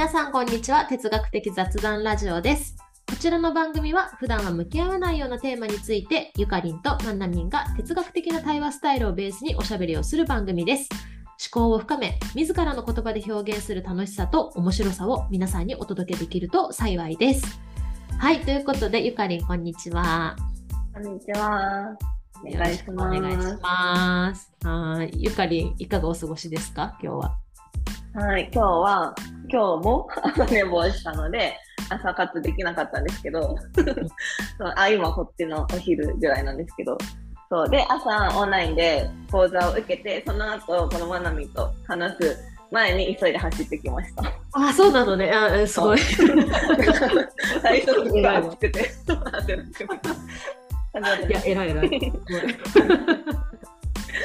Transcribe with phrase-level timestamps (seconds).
[0.00, 0.86] 皆さんこんにちは。
[0.86, 2.74] 哲学的雑談ラジオです。
[3.06, 10.88] こちらの番組は普段は向き合わないようなテーマについてゆかりんとまんなみんが哲学的な対話スタイルをベースにおしゃべりをする番組です。
[11.52, 17.60] 思考を深め自らの言葉で表現する楽しさと面白さを皆さんにお届けできると幸いです。
[18.18, 20.34] はいということでゆかりんこんにちは。
[20.94, 21.94] こんにちは。
[22.42, 23.18] お願いします。
[23.18, 24.50] お願いします。
[24.64, 25.10] はい。
[25.12, 26.96] ゆかりんいかがお過ごしですか？
[27.02, 27.36] 今日は
[28.12, 29.14] はい、今日は、
[29.48, 31.56] 今日も朝寝坊したので、
[31.88, 33.56] 朝活できなかったんですけど、
[34.58, 36.98] そ うあ今こっちのお昼ぐらいなんですけど、
[37.48, 42.36] そうで、朝オンラインで講座を受けて、その後、このまなみと話す
[42.72, 44.24] 前に急いで走ってきました。
[44.54, 45.30] あそうなのね。
[45.30, 45.98] あすごい。
[47.62, 48.82] 最初のが暑くて、い。
[51.30, 52.12] や偉い偉い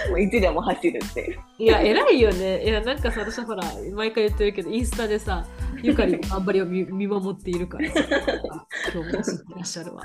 [0.09, 1.40] もういつでも走るっていう。
[1.59, 2.63] いや、偉いよね。
[2.63, 5.45] いや、なんかさ、私はほら、毎回言ってるけど、インスタでさ、
[5.81, 8.02] ゆかりの頑張りを見 見守っているからさ、
[8.94, 10.03] 今日も走ってらっしゃるわ。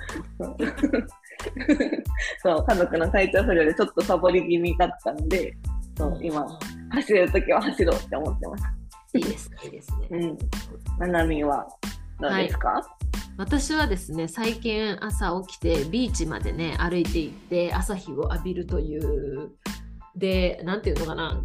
[2.42, 5.56] そう、家族の体調不良でちょっとサボり気味だったんで、
[5.96, 6.46] そう今、
[6.90, 8.64] 走るときは走ろうって思ってます。
[9.14, 10.08] いいですね、いいですね。
[10.10, 10.38] うん。
[10.98, 11.66] ななみは
[12.20, 12.82] どうですか、はい、
[13.38, 19.50] 私はですね、最近朝起きてビーチまでね、歩いていって朝日を浴びるという、
[20.16, 21.42] で、なんていうのかな、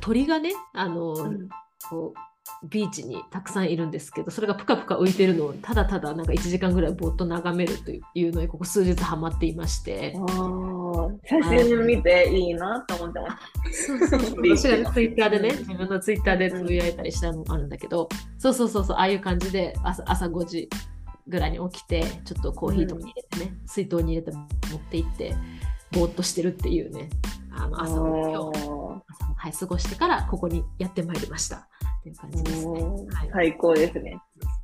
[0.00, 1.48] 鳥がね、あの、うん、
[1.88, 2.18] こう
[2.64, 10.14] ビーチにたくさんいるんですけどそれがぷかぷか浮いてるのをただただなんか1時間ぐらいぼーっと眺めるというのにここ数日ハマっていまして。
[11.24, 13.38] 写真見ていいなと思ってま
[13.72, 13.92] す。
[14.56, 18.08] 私がツイッターでね自分のツイッターでつぶやいたりしたのもあるんだけど、
[18.38, 20.68] そうそうそうそうああいう感じで朝朝5時
[21.28, 25.34] ぐらいに起きてちょっとコーヒーとかに入れてね、うん、水筒に入れて持って行って
[25.92, 27.10] ぼーっとしてるっていうね
[27.58, 29.02] あの朝を今日朝を、
[29.36, 31.56] はい、過ごしてからここにやってまいりました。
[31.56, 32.82] っていう感じですね。
[32.82, 34.18] はい、最高ですね。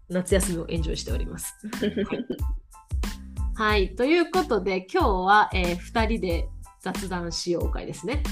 [0.08, 1.54] 夏休みをエンジョイしております。
[3.56, 6.48] はい、ということで今日は、えー、2人で
[6.80, 8.22] 雑談しよう会ですね。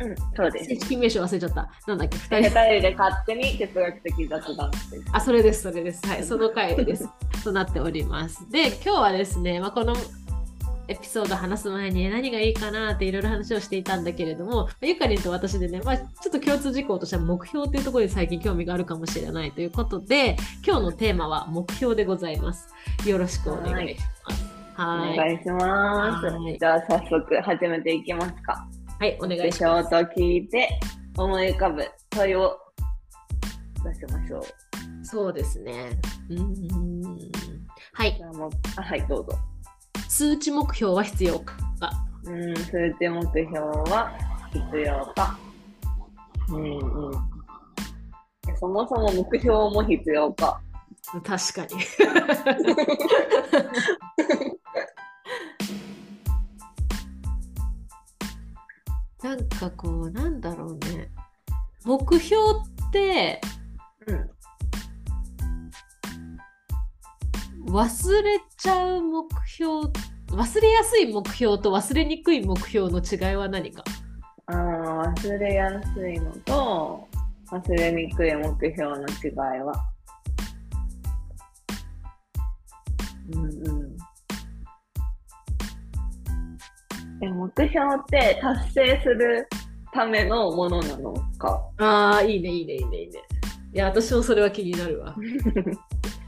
[0.00, 0.64] うん、そうです。
[0.64, 1.70] 正式名称忘れちゃった。
[1.86, 4.70] なんだっけ、2人で勝手に哲学的雑談。
[5.12, 6.06] あ、それです、それです。
[6.06, 7.06] はい、その回です。
[7.44, 8.50] となっております。
[8.50, 9.94] で、今日はですね、まあ、この
[10.90, 20.36] エピソード話す前に何がいいかなっていろいろ話をしていたんだけれども、ゆかりんと私でね、まあ、ちょっと共通事項としては目標というところに最近興味があるかもしれないということで、
[20.66, 22.68] 今日のテーマは目標でございます。
[23.06, 24.44] よろしくお願いします。
[24.74, 25.12] はい。
[25.12, 26.58] お願いします。
[26.58, 28.66] じゃあ早速始めていきますか。
[28.98, 29.90] はい、お願いします。
[29.90, 30.68] と聞いて
[31.16, 32.58] 思い浮かぶ問いを
[33.84, 35.04] 出しましょう。
[35.04, 35.98] そうですね。
[36.30, 37.18] うん。
[37.92, 38.20] はい。
[38.76, 39.38] あはい、どうぞ。
[40.08, 41.56] 数値目標は必要か
[42.24, 43.58] うん、数値目標
[43.90, 44.12] は
[44.52, 45.38] 必要か。
[46.48, 47.12] うんうん。
[48.58, 50.60] そもそも目標も必要か。
[51.24, 51.80] 確かに。
[59.22, 61.10] なんかこう、なんだろうね。
[61.84, 62.42] 目標
[62.88, 63.40] って、
[67.70, 69.92] 忘れちゃう目標
[70.32, 73.84] 忘れやすい目標と忘れにくい目標の違いは何か？
[74.46, 77.06] あ忘れやすいのと
[77.52, 79.72] 忘れにくい目標の違いは。
[83.32, 83.48] うんう
[83.84, 83.96] ん。
[87.22, 89.48] え目標って達成する
[89.92, 91.62] ためのものなのか？
[91.78, 93.22] ああいいねいいねいいねいいね。
[93.72, 95.14] いや私もそれは気になるわ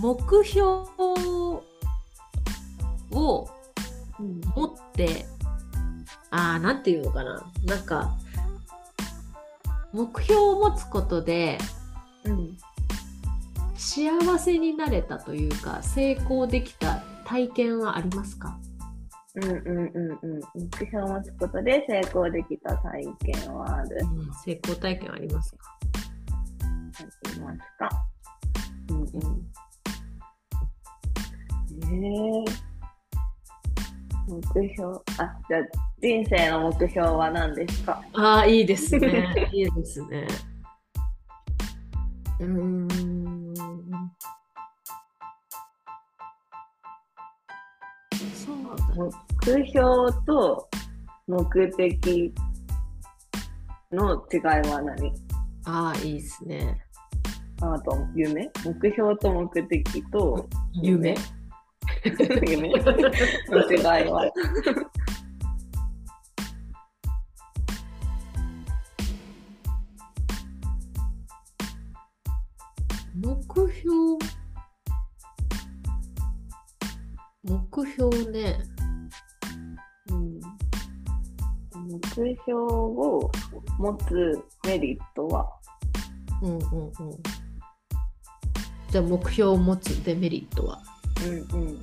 [0.00, 0.66] 目標
[1.10, 1.62] を
[3.10, 5.26] 持って、
[6.30, 7.44] ああ、なんていうのかな。
[7.66, 8.16] なんか、
[9.92, 11.58] 目標を持つことで、
[12.24, 12.56] うん、
[13.76, 18.58] 幸せになれたというか、成功できた体験はありますか？
[19.34, 20.40] うんうんうんうん。
[20.54, 23.98] 目標を持つことで成功できた体験はある。
[24.02, 25.78] うん、成功体験ありますか？
[26.98, 27.02] あ
[27.34, 27.90] りますか？
[31.90, 32.44] えー、
[34.28, 34.40] 目
[34.74, 34.98] 標。
[35.18, 35.62] あじゃあ
[36.00, 38.02] 人生の目標は何ですか？
[38.14, 39.48] ああいいですね。
[39.52, 40.26] いいですね。
[42.40, 42.78] うーん。
[48.34, 48.84] そうだ
[49.46, 50.68] 目標と
[51.26, 52.34] 目的
[53.92, 54.40] の違い
[54.70, 55.12] は何？
[55.66, 56.80] ああいいですね。
[57.60, 58.50] あと夢？
[58.64, 61.14] 目標と目的と夢夢？
[62.04, 64.30] 夢の世代は。
[73.14, 74.18] 目標
[77.42, 78.58] 目標ね、
[80.10, 80.40] うん、
[81.86, 83.30] 目標を
[83.78, 85.50] 持つメリットは
[86.42, 86.92] うんうんうん
[88.90, 90.82] じゃあ目標を持つデメリットは
[91.22, 91.80] うんうん。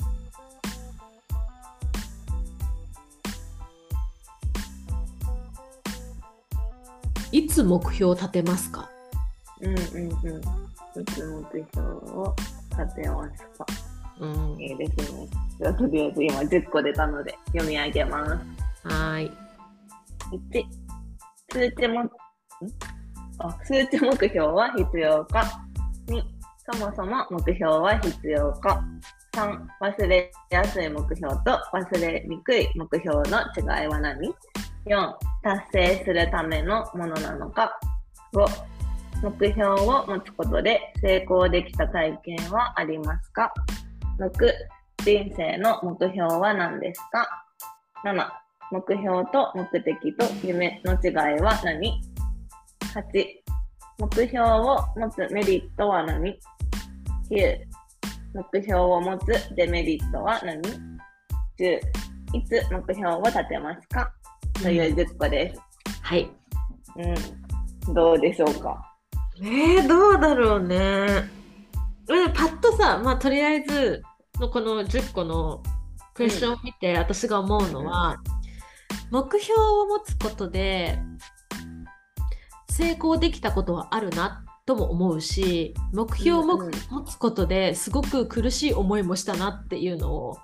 [7.31, 8.89] いつ目標を立てますか？
[9.61, 10.41] うんうんうん。
[10.95, 12.35] うつ目標を
[12.71, 13.65] 立てますか？
[14.19, 14.61] うん。
[14.61, 15.27] いいですね。
[15.59, 18.31] じゃあとりあえず今10個出たので読み上げます。
[18.31, 19.31] はーい。
[20.31, 20.65] 1、
[21.51, 22.09] 数値も、ん？
[23.39, 25.61] あ数値目標は必要か。
[26.07, 26.23] 2、
[26.71, 28.83] そもそも目標は必要か。
[29.37, 34.33] 3、忘れやすい目標と忘れにくい目標の違いは何
[34.87, 35.13] ?4、
[35.43, 37.79] 達成するためのものなのか。
[38.33, 38.47] 5、
[39.21, 43.53] 目標を持つことで成功できた体験はありますか
[44.19, 44.31] ?6、
[45.05, 47.45] 人生の目標は何ですか
[48.03, 48.27] ?7、
[48.71, 52.01] 目標と目的と夢の違いは何
[52.95, 53.25] ?8、
[53.99, 56.39] 目標を持つメリットは何
[57.29, 57.66] ?9、
[58.37, 61.79] 目標を持つデメリットは何 ?10、
[62.33, 64.13] いつ目標を立てますか？
[64.61, 65.61] という10個です。
[66.01, 66.29] はい。
[67.87, 67.93] うん。
[67.93, 68.79] どうでしょうか？
[69.41, 70.77] えー、どうだろうね。
[72.09, 74.01] うんパッとさ、まあ、とりあえず
[74.39, 75.61] のこの10個の
[76.13, 78.17] クエスチョンを見て、私が思うのは、
[79.11, 80.99] 目標を持つことで
[82.69, 86.69] 成功できたことはあるなとも思うし目標を持
[87.07, 90.37] つことですごく苦しい思いもしたなっていうのを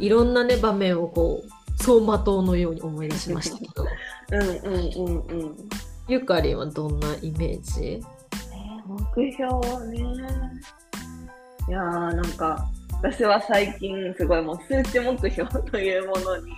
[0.00, 1.48] いろんなね場面をこう
[1.78, 3.86] 走馬灯のように思い出しましたけど
[4.32, 5.56] うんうんうんうん。
[6.08, 7.84] ゆかりんはどんなイメージ？
[7.84, 8.02] えー
[8.86, 9.54] 目標
[9.86, 10.02] ね。
[11.68, 16.52] いやーなんか私は最近すごいもう数値目標というものに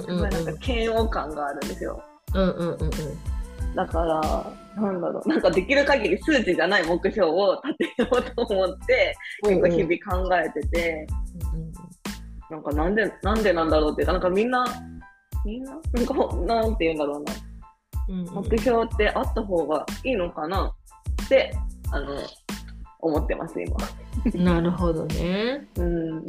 [0.00, 2.02] すごいなんか嫌悪感があるんですよ。
[2.34, 2.90] うんうんうんうん
[3.74, 11.06] だから、なんだろう、なんかできる限り数値じゃない目標を立てようと思って、結構日々考えてて、
[12.50, 14.64] なんかなんで、なんでなんだろうっていうか、なんかみんな、
[15.44, 17.32] みんな、なんかなんて言うんだろうな、
[18.08, 18.44] うんうん。
[18.50, 20.74] 目標ってあった方がいいのかな？
[21.24, 21.52] って、
[21.92, 22.16] あの、
[23.00, 23.76] 思ってます、今。
[24.34, 25.68] なるほどね。
[25.76, 26.26] うん。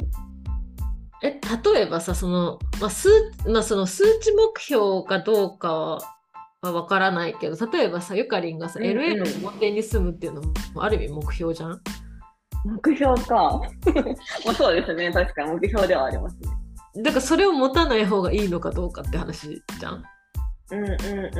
[1.22, 1.38] え
[1.72, 3.10] 例えばさその,、まあ数
[3.46, 5.98] まあ、その数値目標かどうか
[6.62, 10.42] はわからないけど例えばさゆかりんがさ、うんうん LA の表に住むっていうの
[10.74, 11.80] もある意味目標じゃん？
[12.64, 13.60] 目標か。
[14.44, 17.02] まあそうですね、確かに目標ではありますね。
[17.02, 20.04] だからそれを持たない方がいいのかどうかって話じゃん？
[20.72, 21.38] うんうんうん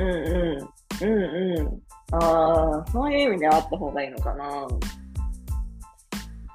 [1.03, 1.07] うん。
[1.07, 2.15] うんうん。
[2.15, 4.67] ああ、そういう意味ではあった方がいいのかな。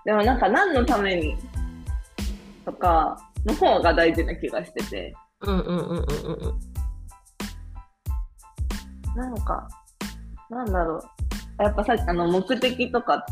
[0.05, 1.37] でもなんか何のために
[2.65, 5.99] とかの方が大事な気がしてて、うんうんうんうんうんう
[6.49, 6.61] ん
[9.17, 9.67] なんか、
[10.51, 10.99] なんだろ
[11.59, 11.63] う。
[11.63, 13.25] やっぱさっきあの目的とか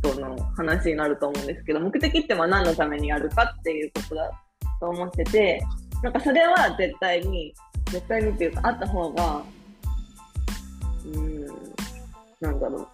[0.00, 4.30] との話になると思うんですけど、目的ってま何のためにやるかっていうことだ
[4.80, 5.62] と思ってて、
[6.02, 7.54] なんかそれは絶対に、
[7.90, 9.42] 絶対にっていうかあった方が、
[11.04, 11.46] うん、
[12.40, 12.88] なんだろう。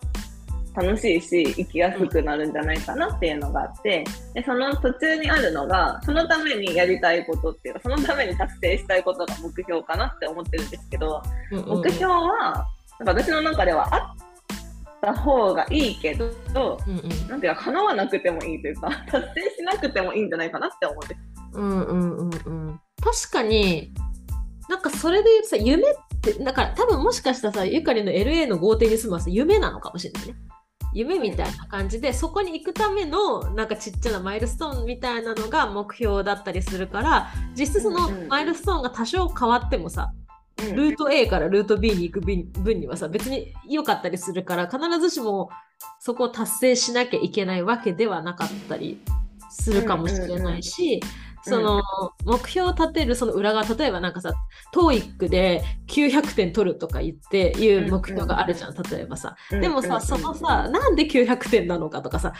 [0.74, 4.04] 楽しいし、生きやすくなるんじゃないかなっていうのがあって、
[4.34, 12.66] で、その途中にあるのが、そのためにやりたいことっていうか、そのために達成したいことが目標かなって思ってるんですけど、うんうん目標は、
[12.98, 14.16] なんか私の中ではあっ
[15.00, 16.30] た方がいいけど、
[16.86, 17.28] うんうん。
[17.28, 21.20] なんていうか、叶わなくてもいいというか、 達成しなくてもいいんじゃないかなって思うんです。
[21.54, 22.80] うんうんうんうん。
[23.00, 23.92] 確かに
[24.68, 30.34] なんかそれで言うとさ夢ってだから多分もしかしたらさゆかりの LA の豪邸に住むはさ夢なのかもしれないね
[30.94, 40.12] 夢みたいな感じでそこに行くためのなんかちっちゃなマイルストーンみたいなのが目標だったりするから実質そのうんうんマイルストーンが多少変わってもさ
[40.62, 40.76] うん。
[40.76, 45.50] ルート A からルート B に行く分分にはさ別に良かったりするから必ずしも
[45.98, 49.00] そこを達成しなきゃいけないわけではなかったり
[49.50, 51.00] するかもしれないし、
[51.44, 51.82] その
[52.24, 54.32] 目標を立てるその裏側例えばなんかさ
[54.74, 59.36] TOEIC で900点取るとか言っていう目標があるじゃん例えばさ。
[59.50, 62.32] でもさ、そのさ、なんで900点なのかとかさ、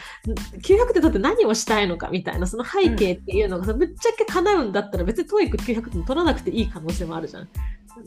[0.61, 7.49] 900点取って何をしたいのかみたいな、その背景っていうのがさ、ぶっちゃけ叶うんだったら別に TOEIC900 点取らなくていい可能性もあるじゃん。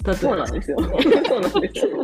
[0.04, 0.78] 例えそうばなんですよ。
[0.80, 0.90] そう
[1.40, 1.98] なんですよ。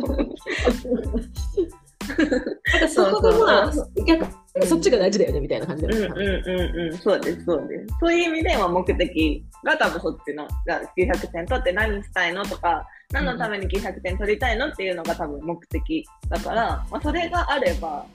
[2.89, 3.73] そこがまあ、
[4.05, 4.31] 逆に
[4.63, 5.93] そっちが大事だよねみたいな感じで。
[5.93, 6.93] うんうんうん。
[6.93, 7.95] うん、そうです、そうです。
[7.99, 18.05] そういう意味では目的が多分そっちの、じゃあ900点取って何したいのとか、何のために900点取りたいのっていうのが多分目的だから、まあ、それがあれば、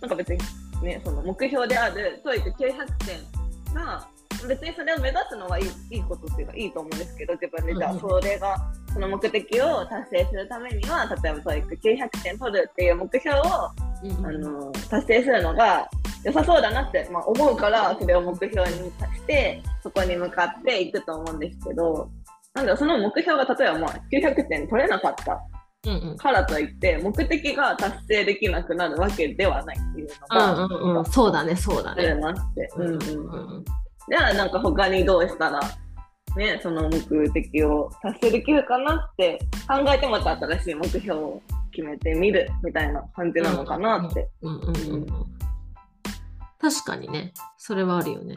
[0.00, 0.38] なんか別に
[0.82, 2.56] ね、その目標である TOEIC900
[3.04, 4.06] 点が、
[4.46, 7.74] 別にそれを目指すのはいいいいことっていうかいいと思うんですけど、自分で。
[7.74, 8.56] じゃあそれが、
[8.92, 13.42] その目的を達成するためには、例えば TOEIC900 点取るっていう目標を、
[14.02, 14.26] うん。
[14.26, 15.88] あの達成するのが
[16.24, 18.92] 良さそうだなって、まあ、思うから、それを目標にし
[19.26, 22.10] て、そこに向かっていくと思うんですけど、
[22.54, 25.40] なんだその目標が例えばまあ900点取れなかった
[26.16, 32.14] からといって、目的が達成できなくなるわけではないっていうのが、うんうんうん、そうだね、そうだね。
[32.16, 32.68] なって。
[32.76, 32.96] うんうんう
[33.60, 33.64] ん。
[34.10, 35.60] じゃあなんか他にどうしたら、
[36.36, 39.38] ね、その目的を達成できるかなって
[39.68, 41.42] 考えてまた新しい目標を
[41.78, 44.28] 決めてみるみたいな感じなのかなって。
[44.42, 45.06] うんうんうんうん
[46.60, 48.34] 確かにね、それはあるよね。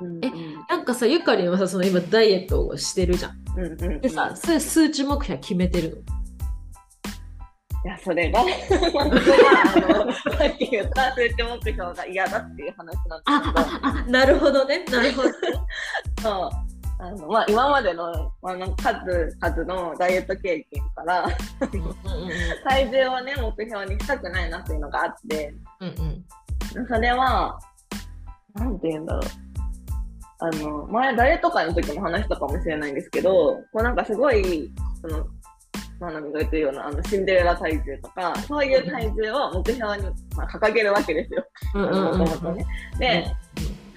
[0.00, 0.32] うんえ
[0.68, 3.36] なんかさ、ゆかりんはさ、その今ダイエットをしてるじゃん。
[3.56, 4.00] うんうんうん。
[4.00, 6.04] でさ、それ数値目標決めてる
[7.84, 8.42] いや、それが、
[8.92, 15.28] 僕は、あの、さっき言った数値目標が嫌だっていう話なんですけど、あ、なるほどね、なるほど。
[16.20, 16.73] そう
[17.04, 21.26] あのまあ、今までの,、まあ、の数々のダイエット経験から、
[22.64, 26.24] 体重をね、目標にしたくないなっていうのがあって、うんうん
[26.88, 27.56] それは、
[28.54, 29.22] なんて言うんだろう。
[30.40, 35.26] あの、前、誰とかの時も話したかもしれないんですけど、こうなんかすごい、その、
[36.00, 40.02] まなみが言ってるような、あの、シンデレラ体重とか、そういう体重を目標に、
[40.36, 41.44] まあ、掲げるわけですよ。
[42.38, 42.66] とね。
[42.98, 43.26] で、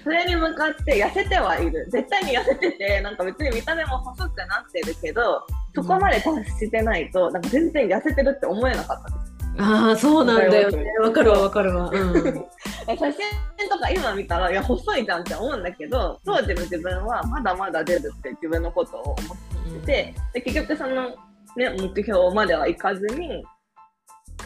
[0.08, 1.86] それに向かって痩せてはいる。
[1.90, 9.62] 絶対に痩せてて、なんか別に見た目も細くなってるけど、そこまで達してないと、なんか全然痩せてるって思えなかったです。
[9.62, 10.82] ああ、そうなんだよね。
[11.02, 11.90] わかるわ、わかるわ。
[11.92, 12.14] うん。
[12.88, 21.10] 写真とか今見たら、いや、細いじゃんって思うんだけど、当時の自分はまだまだ出るって自分のことを思ってて、で結局その、
[21.54, 23.44] ね、目標まではいかずに、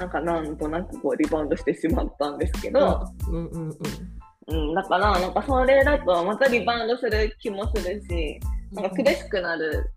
[0.00, 3.78] なんかなんとなくこうリバウンドしてしまったんですけど、うんうんうん。
[4.48, 8.40] うん、だから、なんかそれだとまたリバウンドする気もするし、
[8.72, 9.90] なんか苦しくなる、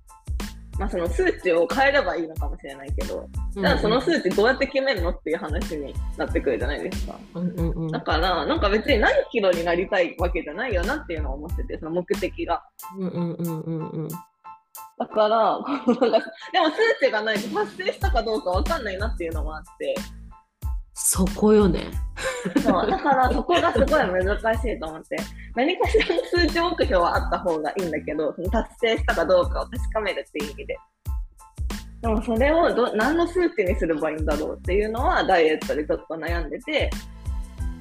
[0.78, 7.18] まあその数値を変えればいいのかもしれないけど、じゃあその数値どうやって決めるのっていう話になってくるじゃないですか。
[7.34, 12.64] うんうんうんだから、なんか別に何キロになりたいわけじゃないよなっていうのを思ってて、その目的が。
[12.98, 14.08] うんうんうんうんうん。
[14.98, 19.96] だから、でも数値がないと達成したかどうかわかんないなっていうのもあって、
[20.98, 21.92] そこよね。
[22.64, 25.18] そうだからそこがすごい難しいと思って、
[25.54, 30.78] 何かしらの数値目標はあった方がいいんだけど、その達成したかどうかを確かめるっていう意味で。
[32.02, 36.90] でもそれをど何の数値にすればいいんだろうっていうのはダイエットでちょっと悩んでて、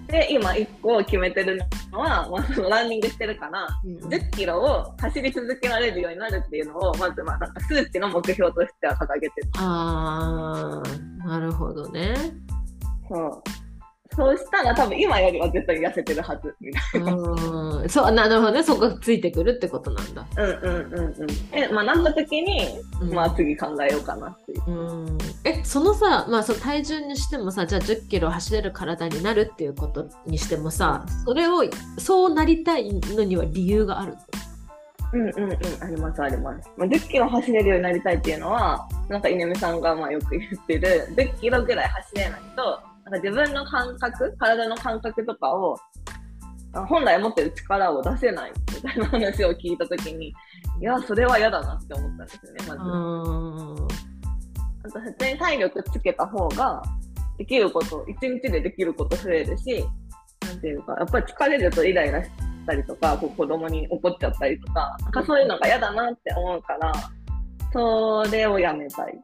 [0.08, 1.60] で、今1個決めてる
[1.92, 9.48] のは、まあ、そのランニングしてるから、10キロを走り続けられるようになるっていうのを、まずまあなんか数値の目標としては掲げてる。
[9.56, 10.82] あ
[11.22, 12.14] あ、なるほどね。
[13.08, 13.42] そう。
[14.16, 17.12] そうしたら多分今よりは絶対痩せてるはずみたいな。
[17.14, 17.88] うん。
[17.88, 18.62] そう、なるほどね。
[18.62, 20.26] そこがついてくるってことなんだ。
[20.36, 21.28] うんうんうんうん。
[21.52, 24.70] え、まあなった時に、うんまあ次考えようかなっていう。
[24.70, 31.64] うんえそのさ、まあ、その体重にしてもさじゃあ1 0キロ走れる体になるっていうことにしてもさそれを
[31.98, 34.14] そうなりたいのには理由がある
[35.12, 36.68] うんうんうん、ありますあります。
[36.76, 45.76] まあ、10キロ走れるようになりたいっていうのは、なんか稲見さんがまあよく言ってる、10キロぐらい走れないと、なんか自分の感覚、体の感覚とかを、
[46.72, 50.34] あ本来持ってる力を出せないみたいな話を聞いたときに、い
[50.80, 52.80] や、それは嫌だなって思ったんですよね、まず。
[52.80, 54.14] うん
[54.86, 56.82] あと普通に体力つけた方が、
[57.38, 59.84] できること、一日でできること増えるし、
[60.46, 62.30] なんていうか、やっぱり疲れるとイライラし
[62.66, 66.92] たりとか、こう子供に怒っちゃったりとか、なんかそういうのが嫌だなって思うから、
[67.72, 69.18] それをやめたい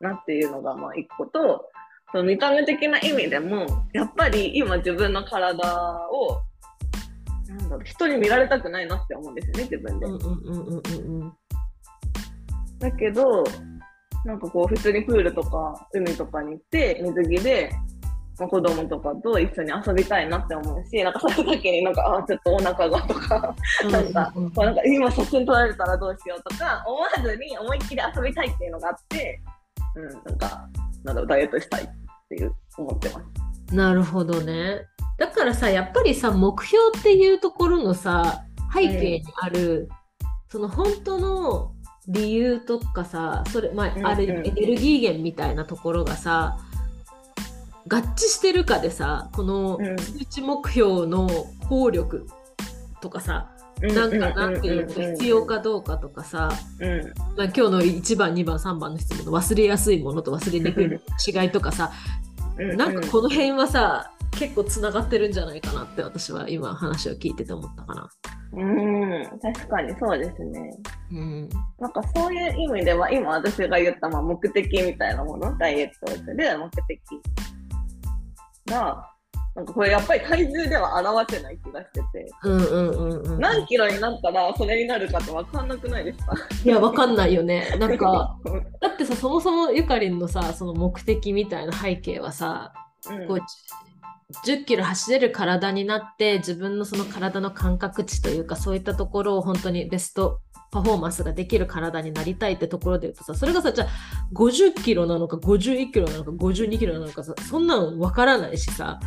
[0.00, 1.69] なっていうのがまあ一個と、
[2.12, 6.40] その見た目的な意味でも、やっぱり今自分の体を、
[7.48, 10.06] なんだろう、人に見られたくないなって思うんですよね、自分で。
[10.06, 11.32] うんうんうんうんうん
[12.80, 13.44] だけど、
[14.24, 17.70] なんかこう、普通にプールとか海とかに行って、水着で、
[18.38, 23.54] まあ、子供とかと一緒に遊びたいなって思うし、なんかその時になんか、あ、ちょっとお腹がとか、
[23.90, 29.40] なんか、うんうんこうなんか今写真撮られたらどうしようとか、思わずに思いっきり遊びたいっていうのがあって、
[29.94, 30.68] うん、なんか、
[31.04, 31.88] なんだろう、ダイエットしたい
[32.32, 33.20] っていう思ってま
[33.68, 33.74] す。
[33.74, 34.86] なるほどね。
[35.18, 39.88] だからさやっぱりさ目標っていうところのさ背景にある、
[40.48, 41.72] その本当の
[42.06, 46.58] 理由とかさそれ、まあうんあるうんエネルギー源みたいなところがさ
[47.88, 49.98] 合致してるかでさこのうん。
[49.98, 51.28] 数値目標の
[51.68, 52.26] 効力
[53.00, 57.12] とかさ、なんかなんていうの必要かどうかとかさ、うん。
[57.36, 61.90] まあ、今日の1番2番3番の質問の忘れやすいものと忘れにくいものの違いとかさ
[62.58, 68.10] うんなんかこの辺はさ結構つながってるんじゃないかなって私は今話を聞いてて思ったかな。
[68.52, 70.70] うん、確かにそうですね。
[71.12, 77.00] うんなんかそういう意味では、今私が言ったまあ目的みたいなもの、ダイエットをする目的
[78.66, 79.10] が、
[79.56, 83.40] なんかこれやっぱり体重では表せない気がしてて、うんうんうんうん。
[83.40, 86.34] 何キロになったらそれになるかって分かんなくないですか？
[86.64, 87.76] いやわかんないよね。
[87.78, 88.36] なんか
[88.80, 92.72] だってさそもそもゆかりんのさその目的みたいな背景はさ
[93.10, 93.38] うんこう
[94.46, 100.40] 10キロ走れる体になって自分のその体の感覚値というかそういったところを本当にベスト
[100.70, 103.88] パフォーマンスができる体になりたいってところで言うとさそれがさじゃあ
[104.32, 109.00] 50キロなのか51キロなのか52キロなのかさそんなの分からないしさ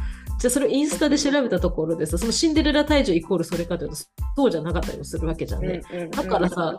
[0.43, 4.07] じゃあそれインスタで調べたところでさそのシンデレラ体重イコールそれかというとそ
[4.43, 5.81] うじゃなかったりもするわけじゃんね。
[5.89, 6.75] うんうんだからさ、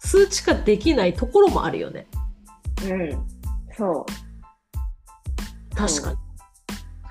[0.00, 2.06] 数値化できないところもあるよね。
[2.84, 3.26] うん、
[3.74, 5.74] そう。
[5.74, 6.16] 確かに。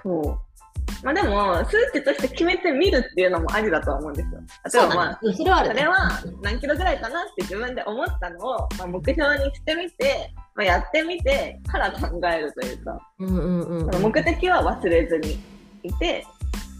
[0.03, 1.03] そう。
[1.03, 4.41] まあでも、数値として決めてみるっていうのもありだとは思うんですよ。
[4.73, 5.95] 例えばまあ、うんそれはある、それは
[6.43, 15.55] 何キロぐらいかなって自分で思ったのを、まあ、目標にしてみて、まあ、やってみてから考えるというか、うんうんうん目的は忘れずに
[15.85, 16.25] いて、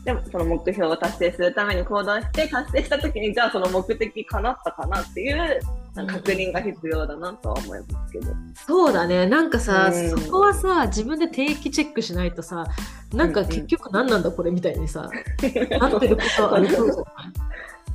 [0.03, 5.59] でもその目標を達成するために行動して、達成した時に、じゃあその目的叶ったかなっていう
[5.95, 8.27] なんか確認が必要だなとは思いますけど。
[8.67, 12.65] そうだねなんかさ、うんそこはさ自分で定期チェックしないとさ
[13.13, 15.09] なんか結局何なんだこれみたいにさ、
[15.79, 17.05] なってることはありそうじゃない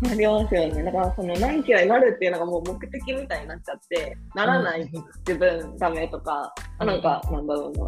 [0.02, 0.82] ありますよね。
[0.82, 4.90] だからその何キロになるっていうのがもう目的みたいになっちゃって、ならない
[5.26, 7.84] 自分ダメとか、あなんかなんだろうな。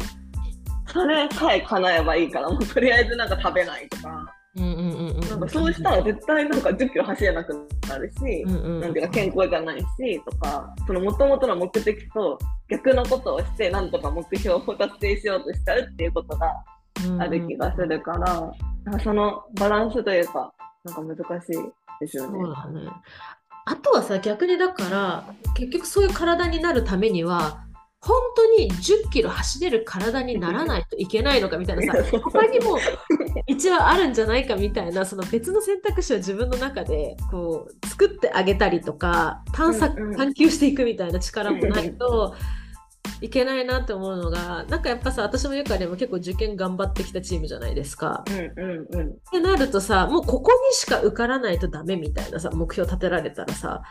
[0.87, 4.25] それさえ叶えばいいから、もうとりあえずなんか食べないとか、
[4.55, 5.19] うんうんうんうん。
[5.21, 8.81] なんかそうしたら絶対なんか10キロ走れなくなるし、うんうん。
[8.81, 9.85] なんていうか健康じゃないし
[10.23, 12.37] とか、その元々の目的と
[12.69, 16.53] 逆のことをして、なんとか目標を達成しようとしちゃうっていうことが
[17.19, 18.51] ある気がするから、
[18.83, 21.55] なんかそのバランスというか、なんか難しい
[21.99, 22.39] ですよね。
[22.39, 22.91] そうだね。
[23.65, 25.23] あとはさ逆にだから
[25.55, 27.63] 結局そういう体になるためには
[28.05, 32.77] 本当に10キロ走れる体にならないといけないのかみたいなさ他にも
[33.47, 42.35] 一応あるんじゃないかみたいなその別の選択肢を自分の中でこう作ってあげたりとか探索、探求していくみたいな力もないと
[43.21, 48.25] いけないなって思うのがなんかやっぱさ私もゆかりも結構受験頑張ってきたチームじゃないですか。
[48.29, 49.07] うんうんうん。
[49.11, 53.81] ってなるとさもうここにしか受からないとダメみたいなさ目標立てられたらさ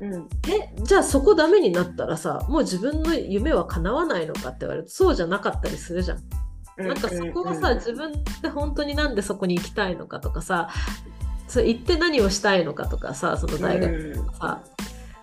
[0.00, 0.28] うん。
[0.48, 6.18] えじゃあそこダメになったらさもう自分の夢は叶わないのかって言われるとそうじゃなかったりするじゃん。
[6.76, 10.68] なんかそこはさ、自分で本当になんでそこに行きたいのかとかさ
[11.48, 14.64] そう行って何をしたいのかとかさその大学とかさ、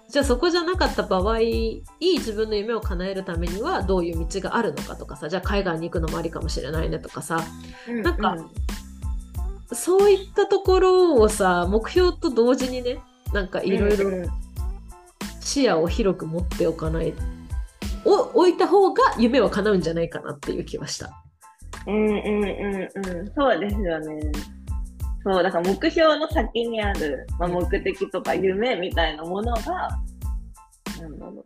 [0.09, 7.43] じゃあそこじゃなかった場合いい自分の夢を叶えるためにはどういう道があるのかとかさじゃあ海外に行くのもありかもしれないねとかさ
[7.87, 8.37] うんなんか
[9.73, 12.99] そういったところをさ目標と同時にね
[13.33, 14.44] なんかいろいろうん
[15.45, 17.13] 視野を広く持っておかない
[18.03, 21.11] を置いた方が夢は叶うんじゃないかなっていう気はした。
[21.87, 24.31] うんうんうんうんそうですよね。
[25.23, 29.63] そうだから目標の先にある、まあ、目的とか夢みたいなものが
[30.99, 31.45] なんだろう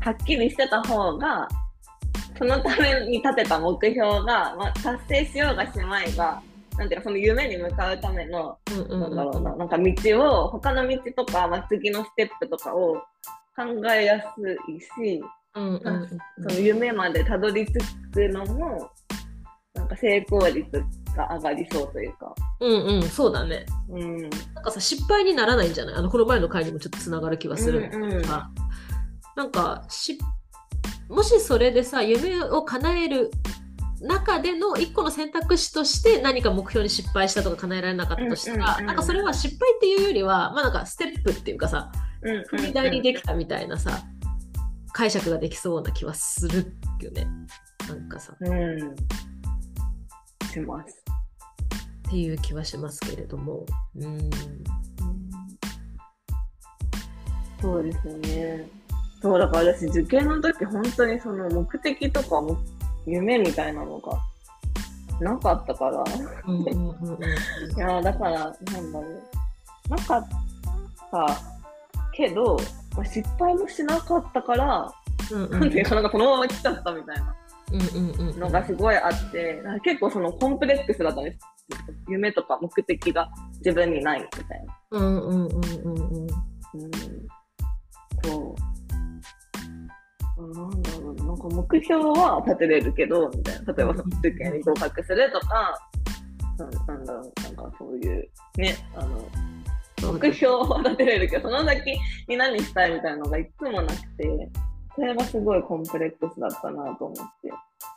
[0.00, 1.48] はっきりしてた方が
[2.38, 6.40] そのために立てた目標が、まあ、達成しようがしまいが
[6.78, 9.84] なんていうかその夢に向かうためのうんうんなんだろうな、なんか道
[10.44, 12.94] を、他の道とか、まあ、次のステップとかを
[13.56, 14.26] 考えやす
[14.70, 15.22] いし、
[15.54, 16.08] うんうんうん
[16.48, 17.72] その夢までたどり着
[18.12, 18.90] くのも、
[19.74, 20.64] なんか成功率
[21.14, 22.34] が上がりそうというか。
[22.60, 23.66] うんうんそうだね。
[23.90, 24.18] うん。
[24.22, 24.30] なん
[24.64, 25.94] かさ失敗にならないんじゃない？
[25.96, 28.50] あのこの前の回にもちょっとつながる気はするんだけどさ、
[29.36, 30.18] なんかし
[31.10, 33.30] もしそれでさ夢を叶える
[34.02, 42.42] 中での一個の選択肢として何か目標に失敗したとか叶えられなかったとしたら、うんうんうんなんかそれは失敗っていうよりはまあなんかステップっていうかさうん。
[42.42, 44.02] 踏み台にできたみたいなさ
[44.92, 47.26] 解釈ができそうな気はするよね
[47.88, 48.96] なんかさうん。
[50.52, 51.04] します。
[52.08, 53.64] っていう気はしますけれども
[53.96, 54.30] うん
[57.62, 58.68] そうですよね。
[59.22, 62.58] そう、だから私、受験の時、本当にその目的とかも
[63.06, 64.18] 夢みたいなのが
[65.20, 66.04] なかったから。
[66.04, 66.18] い
[67.78, 69.22] やーだから、なんだろう。
[69.88, 70.28] なかっ
[71.10, 71.40] た
[72.12, 72.56] けど、
[72.96, 74.92] まあ、失敗もしなかったから、
[75.30, 77.34] うんうんなんていうか、なんかこのまま来ちゃったみたいな
[78.38, 81.38] のがすごいあって、結構そのコンプレックスだったんです。
[82.08, 84.98] 夢とか目的が自分にないみたいな。
[84.98, 86.28] うんうんうんうんうんうん、
[88.24, 88.71] そう。
[90.38, 91.24] なんだろうな。
[91.32, 93.72] んか目標は立てれるけど、みたいな。
[93.72, 95.78] 例えば、受験に合格するとか、
[96.58, 99.28] ななんだろう、なんかそういう、ね、あの、
[100.12, 104.50] 目標は立てれるけど、その先に何したいみたいなのがいつもなくて、
[104.94, 107.50] それがすごいコンプレックスだったなと思って。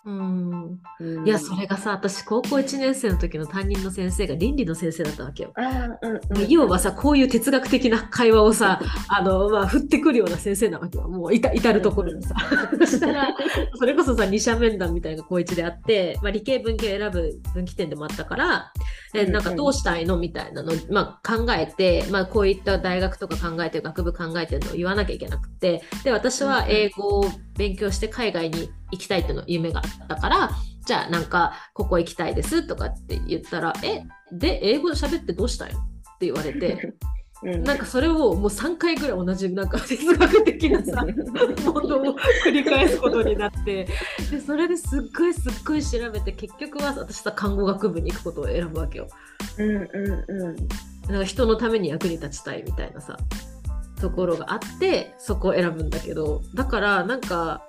[0.05, 1.27] うん、うん。
[1.27, 5.51] いやそれがさ私高校1年生の時の担任の先生が倫理の先生だったわけよ。
[5.55, 11.07] あーうんうん、要はさこういう哲学的な会話をさあの、まあ、振ってくるような先生なわけよ。
[11.07, 12.35] もういた至る所にさ。
[12.79, 13.35] そしたら
[13.75, 18.71] それこそさ二者面談みたいな高1であって、まあ、理系文系選ぶ分岐点でもあったから
[19.13, 19.43] えうんうんなん。
[19.43, 25.83] かどうしたいのみたいなのを、まあ、考えて、まあ、こういった大学とか考えてる学部考えてるのを言わなきゃいけなくて。
[26.03, 27.25] で私は英語を
[27.57, 30.51] 勉強して海外に行きたいっていうの夢があったから
[30.85, 35.83] じゃあなんかここ行きたいですとかって言ったらえで英語で喋ってどうしたいのっ
[36.19, 36.93] て言われて。
[37.43, 41.05] うん、なんかそれをもう3回ぐらい同じなんか哲学的なさ
[41.69, 42.15] ものを
[42.45, 43.87] 繰り返すことになって
[44.31, 49.09] でそれですっごいすっごい調べて結局は私さ看護学部に行くことを選ぶわけよ。
[49.57, 49.85] うんうん
[50.27, 50.55] うん。
[51.09, 53.17] なんか人のために役に立ちたいみたいなさ
[54.05, 56.43] ところがあってそこを選ぶんだけど。
[56.53, 57.63] だからなんか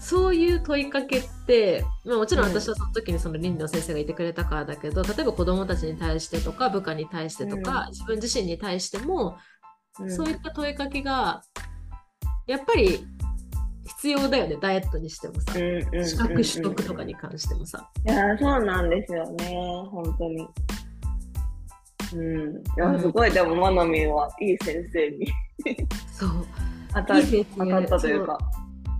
[0.00, 7.90] そういう問いかけって、まあ、もちろん私はその時にその倫理の先生がいてくれたからだけど、例えば子どもたちに対してとか部下に対してとか、うん。
[7.90, 9.38] 自分自身に対しても、
[9.98, 10.10] うん。
[10.14, 11.42] そういった問いかけが
[12.46, 13.04] やっぱり
[13.86, 16.06] 必要だよねダイエットにしてもさ、うんうんうん。
[16.06, 17.90] 資格取得とかに関してもさ。
[18.06, 19.56] いやー、そうなんですよね、
[19.90, 20.46] 本当に。
[22.14, 22.56] うん。
[22.56, 25.26] いや、すごい、でも、まなみんはいい先生に。
[26.12, 26.30] そう。
[26.94, 28.38] 当たいい当たったというか。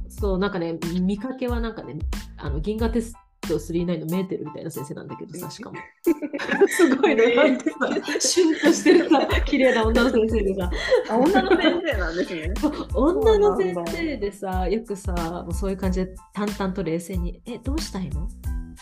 [0.09, 1.96] そう、なんかね、見かけはなんかね、
[2.37, 5.76] あの銀河テスト39のメーテルみたいな先生なんだけどさ、しかも。
[6.68, 10.70] すごいね、なんかさ、シュンとしてるさ、綺麗な女の先生でさ、
[11.11, 12.54] あ、女の先生なんですね。
[12.94, 15.12] 女の先生でさ、よくさ、
[15.44, 18.28] もうそういう感じで淡々と冷静に、え、どうしたいの？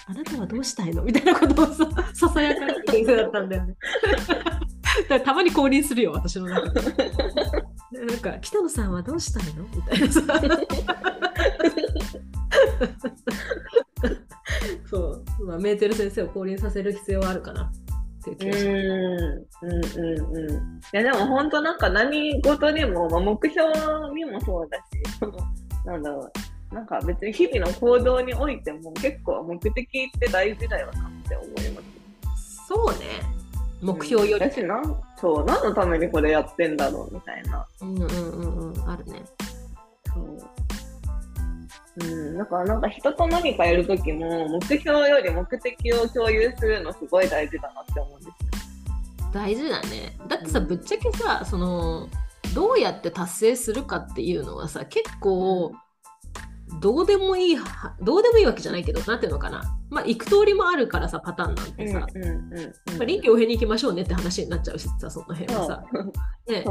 [0.07, 1.03] あなたはどうしたいの？
[1.03, 3.77] みたいなことをさ、 ささやかな先生だったんだよね。
[5.25, 6.81] たまに降臨するよ、私の中で。
[6.81, 9.65] でなんか、北野さんはどうしたいの？
[9.75, 10.23] みたいなさ。
[14.91, 14.99] そ
[15.41, 17.73] う、まあ、メーテル先生を降臨させる必要はあるかなっ
[18.23, 18.69] ていう気がします。
[18.69, 20.51] うん、うん、うん、うん。
[20.51, 20.57] い
[20.93, 23.69] や、でも本当なんか何事にも、まあ、目標
[24.15, 24.83] にもそうだし、
[25.87, 26.33] なんだろう。
[26.73, 31.83] なんか別に日々の行動においても結構目的って大事だよなって思いま
[32.37, 32.67] す。
[32.69, 33.43] そうね。
[33.83, 34.45] 目標より。
[34.45, 37.67] 私なん、そう、何のためにこれやってんだろうみたいな。
[37.81, 39.23] うんうんうんうん、あるね。
[40.15, 40.39] そう。
[42.01, 48.33] うん、だからなんか人と何かやるときも、目標より目的を共有するのすごい大事だなって思うんですよ。
[49.33, 50.17] 大事だね。
[50.29, 52.09] だってさ、うんぶっちゃけさ、その、
[52.55, 55.73] どうやって達成するかっていうのはさ、結構、
[56.81, 59.63] どうでもいいは、どうでもいいわけじゃないけど、なんていうのかな。
[59.91, 65.85] まあ、行く通りもあるからさ、パターンなんてさ、うんうんうんまあ、臨機応変に行きましょうねって話になっちゃうしさ、その辺はさ。
[66.49, 66.65] ね。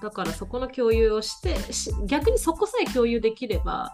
[0.00, 3.92] だからそこの共有をしてし逆にそこさえ共有できれば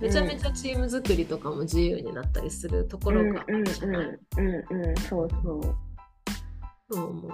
[0.00, 4.06] めちゃめちゃチーム作りとかも自由になったりするところがあるじゃない、
[4.36, 5.62] うんうん、そうそう。
[6.88, 7.32] そう思う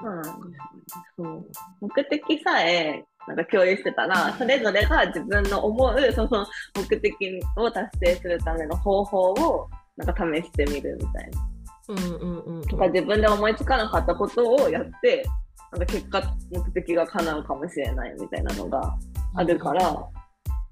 [1.16, 1.46] そう
[1.80, 11.48] 目的さえなんか共有してたら、それぞれが自分の思うその目的を達成するための方法をなんか試してみるみたいな。
[11.88, 15.24] うんうんうんうんとか自分で思いつかなかったことをやって、
[15.72, 18.96] なんか結果目的が叶うかもしれないみたいなのが
[19.34, 19.82] あるから、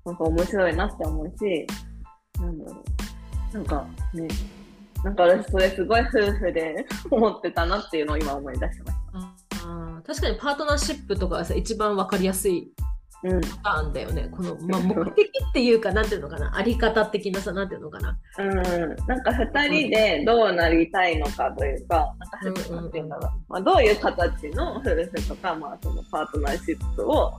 [0.04, 1.66] なんか面白いなって思うし、
[2.38, 2.84] なんだろう。
[3.52, 4.28] なんかね、
[5.02, 9.29] なんか私それすごい夫婦で思ってたなっていうのを今思い出しましあー
[10.10, 12.72] 確かにパートナーシップとかがさ一番わかりやすい。
[13.22, 13.28] パ
[13.74, 14.28] ターンだよね。
[14.34, 16.56] この、まあ、目的っていうかなんていうのかな？
[16.56, 18.18] あり方的なさなんていうのかな？
[18.38, 18.54] うん、
[19.06, 22.12] なんか2人でどうなりたいのかというか、
[22.72, 27.34] なていうんだろう、まあ、どういう形の夫婦とか、まあ、そのパートナーシップを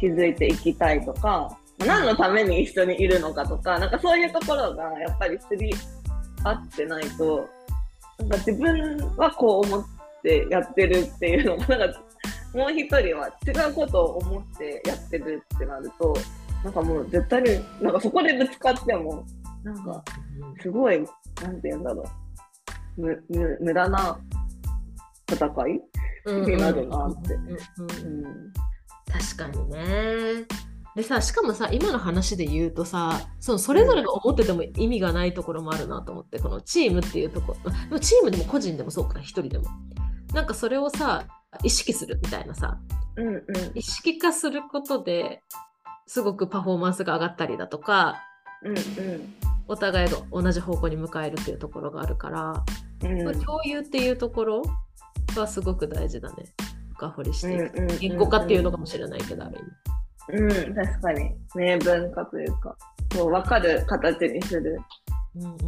[0.00, 5.74] 築いていきたいとか、何のために一緒にいるのかとか、なんかそういうところがやっぱりすり
[6.44, 7.48] 合ってないと、
[8.20, 9.86] なんか自分はこう思っ
[10.22, 12.00] てやってるっていうのが、なんか
[12.54, 16.14] もう一人は違うことを思ってやってるってなると、
[16.64, 19.24] なんかもう絶対に、なんかそこでぶつかっても、
[19.64, 20.04] なんか
[20.60, 20.98] すごい、
[21.42, 22.04] なんて言うんだろ
[22.98, 24.18] う、むむ無駄な
[25.30, 25.80] 戦い
[26.26, 27.38] になるなって。
[29.10, 30.46] 確かにね。
[30.94, 37.56] でさしかもさ今の話で言うとさそのそれぞれが思ってても意味がないところもあるなと思ってこのチームっていうとこ
[37.90, 39.64] ろチームでも個人でもそうか一人でも
[40.34, 41.24] なんかそれをさ
[41.62, 42.78] 意識するみたいなさ
[43.16, 43.44] うんうん。
[43.74, 45.42] 意識化することで
[46.06, 48.22] すごくパフォーマンスが上がったりだとか
[48.62, 49.34] うんうん。
[49.68, 52.64] お互いが同じ方向に向かえるっていうところがあるから、
[53.02, 53.40] うん。
[53.40, 54.62] 共有っていうところ
[55.34, 56.44] がすごく大事だね。
[56.94, 59.58] 深掘りしていく、うんうん言語化っていうのかもしれないけどある
[60.30, 60.66] 意味。
[60.68, 61.30] うん、確かに。
[61.54, 62.76] 明文化というか、
[63.12, 64.78] そう分かる形にする、
[65.36, 65.58] うんうんうん。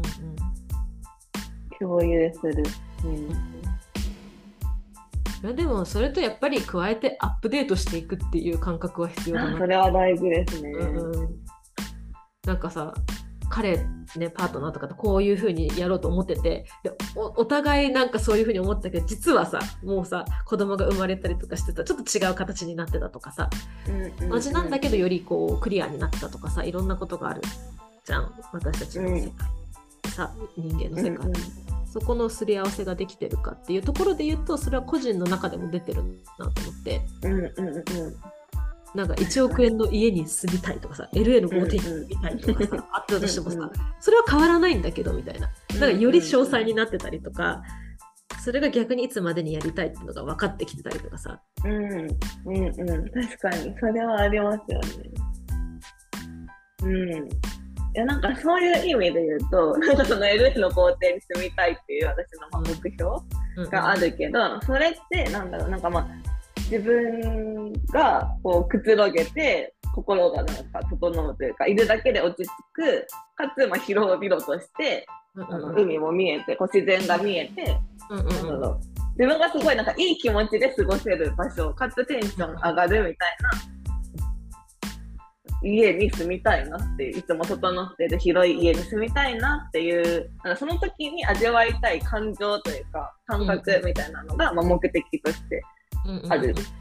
[1.78, 2.62] 共有する。
[3.04, 3.53] うん
[5.44, 9.58] いやでもそれとやっぱり加えてアップデートしていくっていう感覚は必要だな。
[9.58, 10.70] それは大事ですね。
[10.70, 11.28] うんうん。
[12.46, 12.94] なんかさ
[13.50, 13.76] 彼
[14.16, 23.50] ねパートナーとかとこういう風にやろうと思っててでおお互いなんかそういう風に思ってたけど実はさもうさ子供が生まれたりとかしてたちょっと違う形になってたとかさ
[23.86, 27.42] うんうん同じなんだけどよりこうクリアになってたとかさいろんなことがある
[28.06, 28.32] じゃん。
[28.52, 29.32] 私たちの世界、
[30.10, 31.63] さ人間の世界、うんうん
[31.94, 36.02] そこのすり合わせができてるかっていうところで言うとそれは個人の中でも出てる
[36.40, 37.02] なと思って。
[37.22, 38.16] うんうんうん
[38.94, 45.48] なんか1億円の家に住みたいとかさ LA の豪邸に住みたいとかさ、あったとしてもさ、それは変わらないんだけどみたいな。
[45.48, 47.60] だからより詳細になってたりとか、
[48.44, 51.40] それが逆にいつまでにやりたいっていうのが分かってきてたりとかさ。
[51.64, 52.10] うんうん
[52.46, 53.10] うん。
[53.10, 53.74] 確かに。
[53.80, 54.88] それはありますよね。
[56.84, 56.88] う
[57.24, 57.28] ん。
[57.94, 63.10] いやなんかそういう意味で言うと、 なんかその LA の豪邸に住みたいっていう私のまあ目標
[63.56, 63.70] うん。
[63.70, 66.06] があるけど、それってなんだろう、なんかまあ
[66.70, 77.78] 自分がこうくつろげて心がなんか整うというか、いるだけで落ち着く、かつまあ広々として、うんあのうん海も見えて、こう自然が見えて、
[78.10, 78.26] うんうん。
[78.28, 78.78] なんだろう。
[79.16, 83.73] 自分がすごいなんかいい気持ちで過ごせる場所、かつテンション上がるみたいな
[85.64, 95.62] 家に住みたいなっていつも整ってる広い家に住みたいなっていう、その時に味わいたい感情というか、感覚みたいなのが、まあ、目的として
[96.28, 96.72] あるんです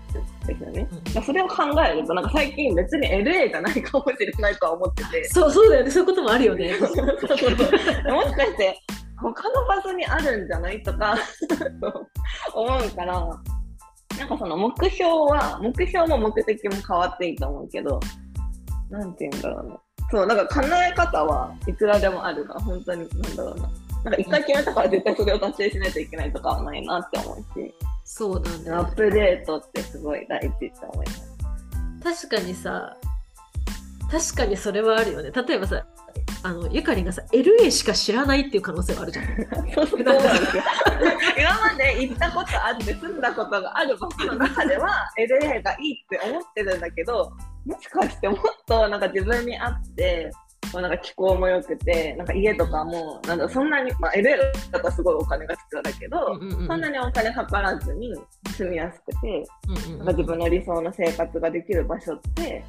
[0.52, 0.88] よね。
[0.92, 5.24] うんまあそれを考えると、なんか最近別に LA じゃないかもしれないとは思ってて。
[5.30, 5.92] そうそうだよね。
[5.92, 6.74] そういうこともあるよね。
[6.80, 6.98] もしか
[7.38, 8.78] して
[9.24, 11.16] 他の場所にあるんじゃないとか
[12.54, 13.14] 思うから
[14.18, 18.00] なんかその目標は目標も目的も変わっていいと思うけど
[18.94, 19.80] なんて言うんだろうな。
[20.12, 23.70] そうなんか叶え方はいくらでもあるから本当になんだろうな。
[24.04, 27.74] なんか一回決めたから絶対それを達成しないといけないとかはないなって思うし。
[28.06, 28.72] そうだね。
[28.72, 32.28] アップデートってすごい大事って思います。
[32.28, 32.96] 確かにさ
[34.12, 35.32] 確かにそれはあるよね。
[35.32, 35.86] 例えばさ
[36.44, 39.26] あのゆかりんがさ LA しか知らないっていう可能性はあるじゃん。
[39.74, 40.64] そ うそうなんですよ。
[41.40, 47.32] 今まで行ったことあって住んだことがある場所の中では LA がいいって思ってるんだけど
[47.66, 50.32] もしかしてもっとなんか自分に合って
[50.72, 56.68] こうなんか気候も良くてなんか家とかもなんだそんなに、まあ、LA だったらすごいお金が必要だけど、うんうんうん。
[56.68, 58.14] そんなにお金かからずに
[58.58, 62.64] 住みやすくてうんうんなんか自分の理想の生活ができる場所って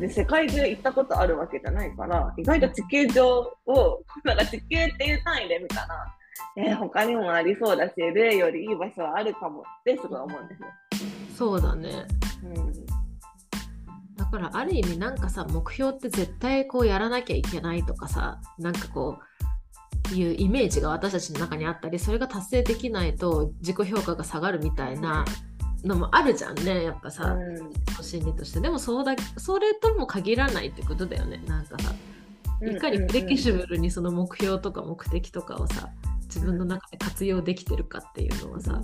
[0.00, 6.14] で世界中行ったことあるわけじゃないから意外と地球上を なんか地球っていう単位で見たら、
[6.56, 10.68] えー他にもありそうだし LA よりいい場所はあるかもってすごい思うんですよ。
[11.36, 12.06] そうだね。
[12.42, 12.93] うん
[14.34, 19.18] だからある意味なんかさ目標って絶対こうやらなきゃいけないとかさなんかこ
[20.12, 25.24] ういうイメージが私たちの中にあったりそれが達成できないと自己評価が下がるみたいな
[25.84, 27.36] のもあるじゃんねやっぱさ、
[28.00, 28.60] 心理として。
[28.60, 31.42] でもそうだそれとも限らないってことだよね。
[31.46, 31.94] なんかさ
[32.62, 35.90] いかにフレキシブルにその目標とか目的とかをさ
[36.22, 38.80] 自分の中で活用できてるかっていうのはさ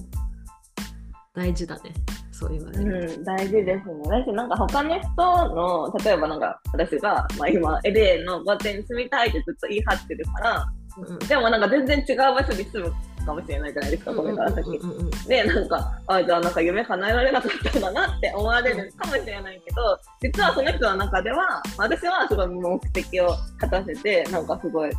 [1.34, 1.94] 大事だね
[2.40, 3.94] そう言われうる、ん、大事ですね。
[4.07, 10.66] 私なんか他の人の、例えばなんか私が、まあ、今 LA の御殿に住みたいってずっと言い張ってるから、
[10.98, 12.92] うんでもなんか全然違う場所に住む
[13.24, 14.68] かもしれないじゃないですか、これから先。
[14.68, 24.90] うんうんうんうんで、なんか、あじゃあなんか夢叶えられなかったんだなって思われるかもしれないけど、実はその人の中では、私はすごい目的を果たせて、なんかすごい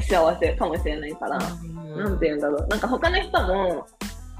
[0.00, 2.68] 幸せかもしれないから、なんて言うんだろう。
[2.68, 3.86] なんか他の人も、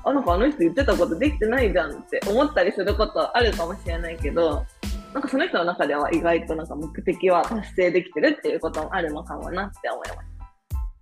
[0.05, 4.65] あ、なんかあの人言ってたことできてないじゃんって思ったりすることあるかもしれないけど、
[5.13, 10.15] なんかその人の中では意外となんか目的は達成できてるっていうこともあるのかもなって思いま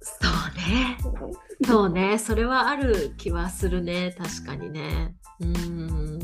[0.03, 0.19] す。
[0.21, 1.39] そうね。
[1.65, 2.19] そうね。
[2.19, 4.15] それはある気はするね。
[4.19, 5.15] 確かにね。
[5.41, 6.19] うん。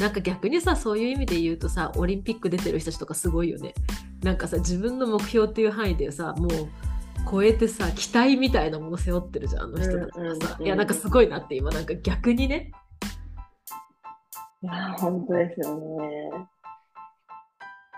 [0.00, 3.74] なんか逆にさそういう意味で言うとさオリンピック出てる人たちとかすごいよね。
[4.22, 6.50] なんかさ自分の目標っていう範囲でさもう
[7.30, 12.72] 超えてさ期待みたいなもの背負ってるじゃんあの人たちがさ、うんうんうんいやなんかすごいなって今なんか逆にね
[14.62, 16.48] いやー、本当ですよね。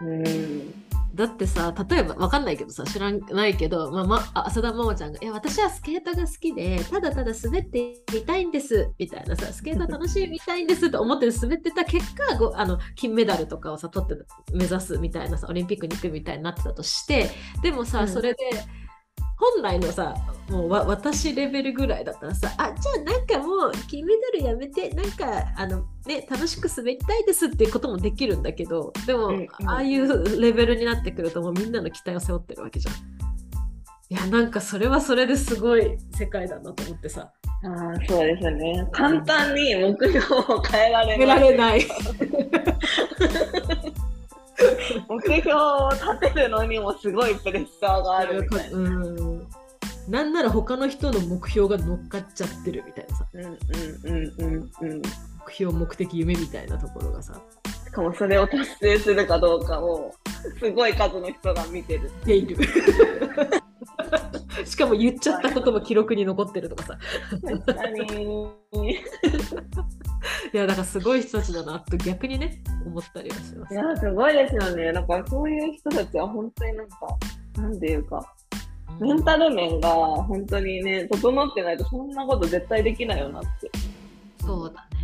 [0.02, 0.86] うん。
[1.14, 14.14] だってさ例えばわかんないけどさ知らないけど、まあまあ、浅田真央ちゃんが「いや私はスケートが好きでただただ滑ってみたいんです」みたいなさスケート楽しいみたいんですと思って滑ってた結果ごあの金メダルとかをさ取って
[14.52, 17.30] 目指すみたいなさオリンピックに行くみたいになってたとして
[17.62, 18.38] でもさ、うんそれで
[19.36, 20.14] 本来のさ
[20.48, 32.94] もうわ私レベルぐらいだったらさあじゃあなんかもう金メダルやめてなんかあのね楽しく滑りたいですっていうこともできるんだけどでも、うんうんああいうレベルになってくるともうみんなの期待を背負ってるわけじゃん。
[34.08, 37.32] いやなんかそれはそれですごい世界だなと思ってさ。
[37.64, 38.86] ああ、そうですね。
[38.92, 40.18] 簡単に目標
[40.54, 41.26] を変えられ得ない。
[41.26, 41.80] られない。
[45.08, 48.78] 目標を立てるのにもすごいプレッシャーがあるみたいな。
[48.78, 49.48] うん
[50.08, 53.54] なんなら他の人の目標が乗っかっちゃってるみたいなさうんうん
[54.04, 55.02] うんうんうん。
[55.46, 57.34] 目標目的夢みたいなところがさ
[57.84, 60.14] しかもそれを達成するかどうかを
[60.60, 62.08] すごい数の人が見てる。
[62.24, 62.56] ている
[64.64, 66.98] しかも言っちゃったことも記録に残ってるとかさ。
[70.52, 74.92] いやだからすごい人たちだなと逆にね思ったりはしますいや、すごいですよね。
[74.92, 76.96] なんかそういう人たちは本当になんか、
[77.58, 78.34] なんていうか、
[79.00, 83.70] メンタル面が本当にね、整ってないとそんなこと絶対できないよなって。
[84.40, 84.95] そうだね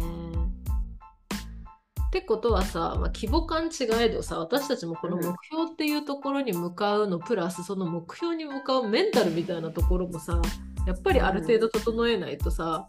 [2.12, 10.38] ってことはさ、まあ、規模感違えどさ私たちもこの目標っていうところに向かうのプラスその目標に向かうメンタルみたいなところもさ
[10.86, 12.88] やっぱりある程度整えないとさ、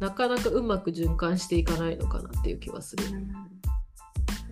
[0.00, 3.04] なかなかうまく循環していかないのかなっていう気はする。
[3.04, 3.10] い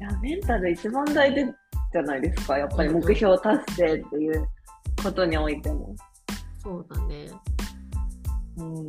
[0.00, 1.52] や、メンタル一番大事
[1.92, 2.58] じゃないですか。
[2.58, 4.48] やっぱり目標達成っていう
[5.02, 5.94] ことにおいても。
[6.62, 7.30] そうだね。
[8.56, 8.86] うん。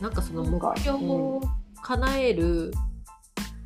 [0.00, 1.40] なんかその目標を
[1.82, 2.72] 叶える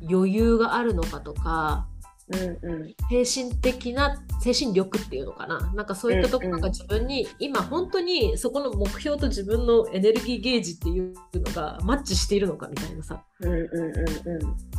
[0.09, 1.87] 余裕があるのかとか、
[2.29, 2.95] うんうん。
[3.25, 14.73] 精神的な精神力っていうのかななんかそういったところが自分に、今本当にそこの目標と自分のエネルギーゲージっていうのがマッチしているのかみたいなさうんうんうん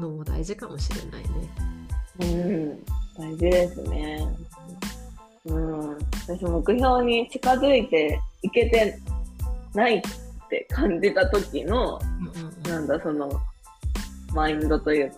[0.00, 1.28] のも大事かもしれないね。
[2.20, 2.52] うん。
[2.52, 2.84] うん。
[3.18, 4.28] 大事ですね。
[5.46, 5.98] うん。
[6.26, 8.98] 私、目標に近づいていけて
[9.74, 10.02] ない
[10.46, 11.98] って感じた時の、
[12.64, 13.30] うんなんだ、その、
[14.34, 15.16] マインドというか、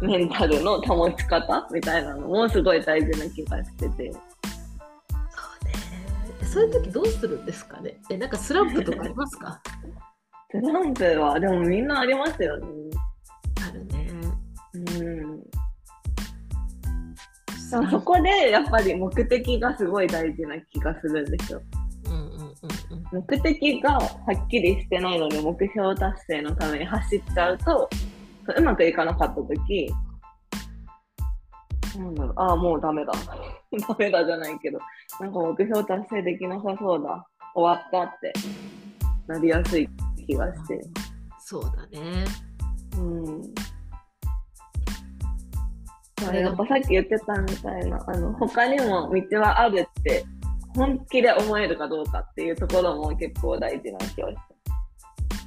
[0.00, 1.66] うんメンタルの保ち方？
[1.72, 4.12] みたいなのもすごい大事な気がしてて。
[4.12, 6.46] そうね。
[6.46, 7.96] そういう時どうするんですかね？
[8.10, 9.60] えなんかスランプとかありますか？
[10.52, 12.66] スランプは、でもみんなありますよね。
[13.66, 14.10] あるね。
[14.74, 14.78] う
[15.38, 15.42] ん。
[17.90, 21.62] そこでやっぱり目的がすごい大事な気がするんですよ。
[23.12, 27.88] 目的がはっきりしてないのに目標達成のために走っちゃうと、
[28.56, 29.92] うまくいかなかった時
[31.98, 33.12] なんだろう、ああ、もうダメだ。
[33.88, 34.78] ダメだじゃないけど、
[35.20, 37.26] なんか目標達成できなさそうだ。
[37.54, 38.32] 終わったって
[39.26, 39.88] なりやすい
[40.26, 40.80] 気がして。
[41.38, 42.24] そうだね。
[42.96, 43.42] うん。
[46.26, 50.24] あれやっぱさっき言ってたみたいな、あの、他にも道はあるって、
[50.74, 54.40] 本気で思えるかどうかっていうところも結構大事な気がして。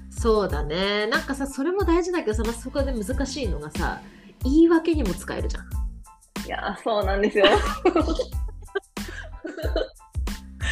[0.10, 1.08] そうだね。
[1.08, 4.02] なんかさ、それも大事だけどさ、まあそこで難しいのがさ、
[4.44, 5.66] 言い訳にも使えるじゃん。
[6.46, 7.46] いやー、そうなんですよ。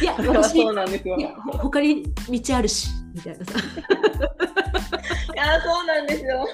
[0.00, 1.16] いや、 私、そうなんですよ。
[1.58, 3.52] 他に道あるし、みたいなさ。
[5.44, 6.48] やー、そうなんですよ。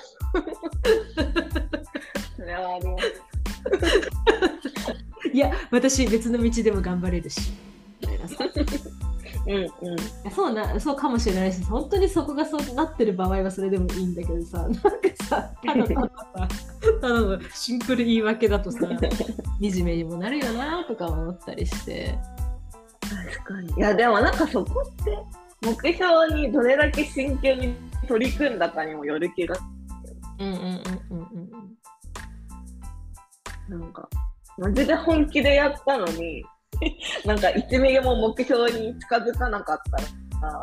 [2.37, 3.23] それはあります。
[5.33, 7.53] いや、私別の道でも頑張れるし。
[8.01, 8.45] みたいなさ
[9.47, 10.31] うんうん。
[10.31, 14.81] そうな、そうかもしれないし、本当にそこがそうなってる場合はそれでもいいんだけどさ、なんか
[15.25, 16.49] さ、ただたださ、
[17.01, 18.81] ただのシンプル言い訳だとさ、
[19.61, 22.19] 惨めにもなるよなとか思ったりして。
[23.01, 23.73] 確かに。
[23.75, 25.19] いや、でもなんかそこって、
[25.63, 27.75] 目標にどれだけ真剣に
[28.07, 29.57] 取り組んだかにもよる気が、
[30.39, 30.61] うんうんうん
[31.11, 31.51] うん
[33.71, 33.81] うん。
[33.81, 34.09] なんか、
[34.59, 36.45] マジで本気でやったのに、
[37.25, 39.79] なんか1ミリも目標に近づかなかっ
[40.41, 40.63] たら、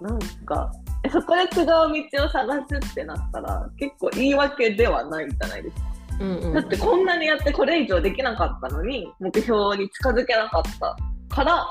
[0.00, 0.72] なんか、
[1.04, 5.82] えそこで違う道を探すってなったら、結構言い訳ではないじゃないですか。
[6.20, 6.54] うんうん。
[6.54, 10.62] だってこんなにやってこれ以上できなかったのに、目標に近づけなかっ
[11.28, 11.66] たから、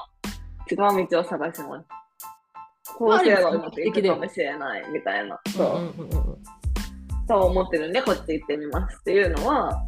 [0.70, 1.86] 違う道を探します。
[2.98, 6.38] こうすればうまくいくかもしれないみたいな、そう、うんうんうんうん。
[7.28, 9.86] そう思ってるんで、こっち行ってみますっていうのは、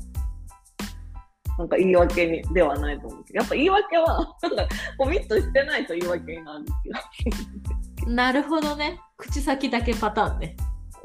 [1.57, 8.09] なんか言い訳にではないと思うけど、やっぱ言い訳は、なんかコミットしてないと言い訳になるんですよ。
[8.11, 8.99] なるほどね。
[9.17, 10.57] 口先だけパターンね。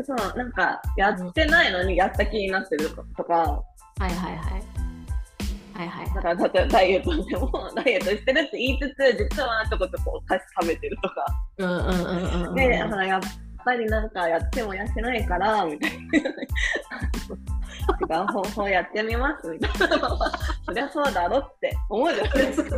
[0.05, 3.63] そう、なんか、やってないのにやった気になってるとか、は
[4.01, 4.63] いはいはい。
[5.75, 11.27] はいはいだから例えばダイエットでも、ダイエットしてるって言いつつ、実はちょこちょこお菓子食べてるとか。
[11.59, 12.55] うんうんうんうんうん。
[12.55, 13.21] で、あやっ
[13.65, 16.31] ぱりなんかやっても痩せないから、みたいな。
[18.19, 19.99] 違う方法やってみますみたいな。
[20.67, 22.77] そりゃそうだろって思うじゃないですか。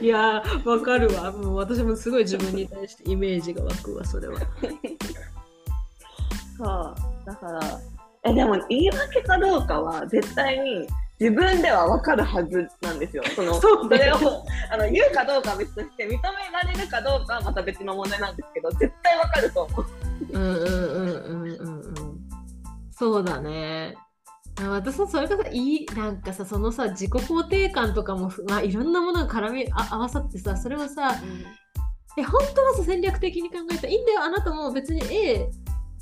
[0.00, 1.32] いやー、わかるわ。
[1.32, 4.38] もう私もすごい自分に対してイメージが湧くわ、それは。
[6.56, 6.94] そう。
[7.26, 7.60] だから、
[8.24, 10.86] え、でも言い訳かどうかは絶対に
[11.20, 13.22] 自分では分かるはずなんですよ。
[13.36, 14.16] そのそれを
[14.72, 19.86] あの言うかどうかは別として認められるかどうかはまた別の問題なんですけど、絶対分かると思う。
[20.30, 22.20] うんうんうんうんうんうん。
[22.90, 23.94] そうだね。
[24.62, 31.14] あ私はそれがさいいなんかさそのさ自己肯定感とかも、まあ、いろんなものが絡みあ合わさってさそれはさ
[32.18, 35.48] え本当はさ戦略的に考えたらいいんだよあなたも別に A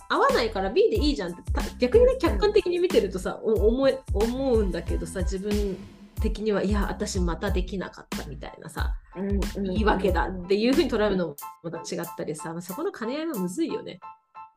[0.08, 5.76] 合わないから B でいいじゃんってた逆にね客観的に見てるとさお思え思うんだけどさ自分
[6.20, 14.00] 的にはいや私またできなかったみたいなさうん言い訳だっていうふうに捉えるのもまた違ったりさそこの兼ね合いはむずいよね。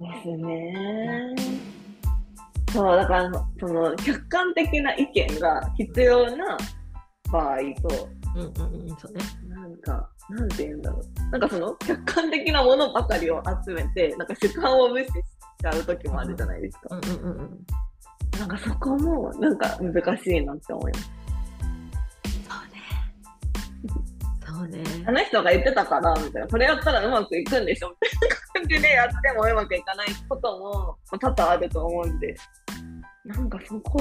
[0.02, 1.36] ですね。
[2.74, 6.58] そう、だから、その、客観的な意見が必要な
[7.32, 7.58] 場合
[7.90, 9.22] と、うんうんうんそうね。
[9.50, 11.30] なんか、なんて言うんだろう。
[11.32, 15.12] なんかその、客観的なものばかりを集めて、なんか主観を無視し
[15.62, 16.96] ちゃう時もあるじゃないですか。
[16.96, 17.66] うんうんうんうん
[18.40, 21.12] なんかそこも、なんか難しいなって思います。
[24.48, 24.80] そうね。
[24.80, 24.84] そうね。
[25.06, 26.48] あの人が言ってたから、みたいな。
[26.48, 32.36] これやったらうまくいくんでしょみたいな感じでやってもうまくいかないことも、まあ多々あると思うんで。
[33.26, 34.00] なんかそこ、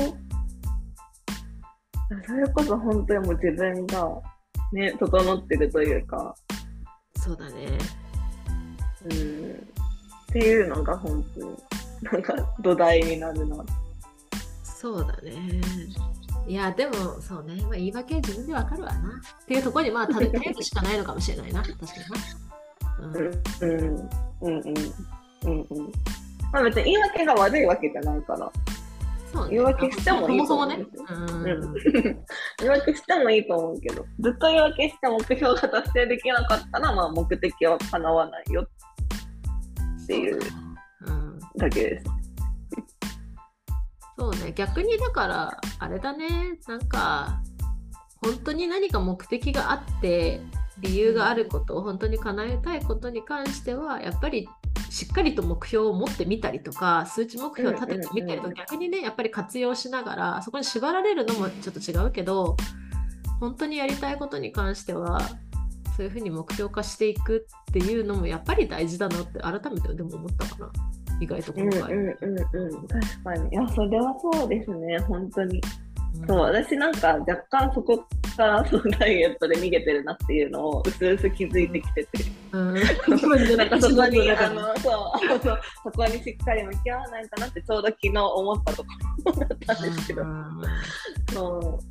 [2.27, 4.09] それこそ本当にもう自分が、
[4.73, 6.35] ね、整ってるというか、
[7.17, 7.67] そうだね。
[9.05, 9.40] うん、
[10.31, 11.57] っていうのが本当に、
[12.03, 13.65] なんか土台になるな。
[14.63, 15.61] そうだね。
[16.47, 17.61] いや、でも、そうね。
[17.63, 19.21] まあ、言い訳は自分でわかるわな。
[19.43, 21.63] っていうところに、まあ、たどり着くしかないのかもしれないな。
[21.67, 21.93] 確かに
[23.01, 23.01] な。
[23.01, 24.11] うんうん、
[24.41, 24.75] うん、うん、
[25.45, 25.93] うん、うん。
[26.53, 28.53] まあ別に言い訳が悪いわけじゃないから。
[29.33, 29.51] そうね。
[29.51, 31.07] 言い訳してもいいと思うんですよ。。
[31.09, 31.75] うんうん
[32.59, 38.67] 言い訳してもいいと思うけど、ずっと言い訳して目標が達成できなかったら、まあ目的は叶わないよ
[40.11, 40.41] っていう
[41.07, 41.39] うん。
[41.57, 42.07] だけです。
[44.19, 44.53] そうね。
[44.55, 46.59] 逆に、だから、あれだね。
[46.67, 47.41] なんか、
[48.23, 50.41] 本当に何か目的があって、
[50.81, 54.49] 理由があることを本当に叶えたいことに関しては、やっぱり
[54.91, 62.57] しっかりと目標を持ってみたりとか数値目標を立ててみたりと逆にねやっぱり活用しながらそこに縛られるのもちょっと違うけど
[63.39, 65.21] 本当にやりたいことに関しては
[66.01, 70.73] そういうふうに目標化していくっていうのもやっぱり大事だなって改めてでも思ったかな
[71.21, 71.83] 意外と今回。
[71.83, 72.89] うんうんうんうん。
[72.89, 73.51] 確かに。
[73.51, 75.59] いや、それはそうですね、本当に。
[75.59, 77.99] うんそう、私なんか若干そこ
[78.35, 82.09] からそのダイエットで逃げてるなっていうのをうすうす気づいてきてて。
[82.53, 82.81] うん、な
[83.67, 85.41] んかそこに、あの、そう、
[85.85, 88.89] そこにしっかり向き合わないかなってちょうど昨日思ったとこ
[89.27, 90.23] ろだったんですけど。
[91.35, 91.90] そう。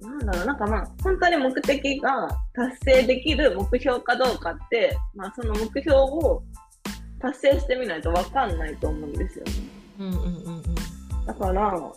[0.00, 6.42] なんだろう、なんかまあ、本当に目的が達成できる目標かどうかって、まあ、その目標を
[7.20, 9.52] 達成してみないと分かんないと思うんですよね。
[10.00, 10.64] うんうんうんうん
[11.26, 11.92] だから、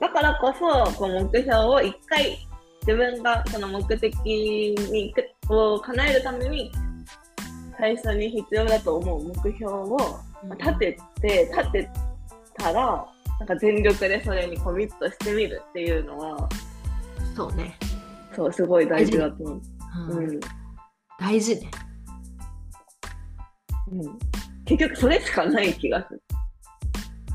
[0.00, 2.38] だからこそ、こう目標を一回、
[2.86, 5.14] 自分がその目的に
[5.48, 6.72] を叶えるために、
[7.78, 9.98] 最初に必要だと思う目標を
[10.44, 11.90] うん立てて、立て
[12.56, 13.06] たら、
[13.38, 16.48] なんか全力でそれにコミットしてみるっていうのは、
[17.34, 17.78] そうね、
[18.34, 19.60] そう、すごい大事だと思う。
[20.14, 20.40] ううんん。
[21.18, 21.70] 大事ね。
[23.90, 24.18] うん。
[24.64, 26.22] 結局それしかない気がする。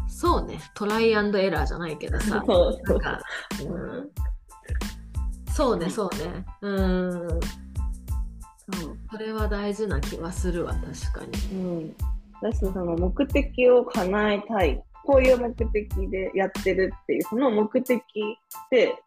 [0.08, 2.44] そうね、トライアンドエラーじゃないけどさ。
[2.48, 3.00] そうそう。
[3.00, 3.22] なんか、
[3.64, 4.10] うん、
[5.54, 6.46] そうね、そうね。
[6.62, 7.28] うん。
[7.30, 11.60] そうそれは大事な気はするわ、確かに。
[11.60, 11.96] うん。
[12.42, 14.84] 私その目的を叶えたい。
[15.06, 18.02] こういう目的でやってるっていう、その目的っ
[18.70, 19.02] て、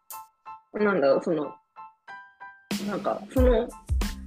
[0.73, 1.53] なんだろう、その、
[2.87, 3.67] なんか、その、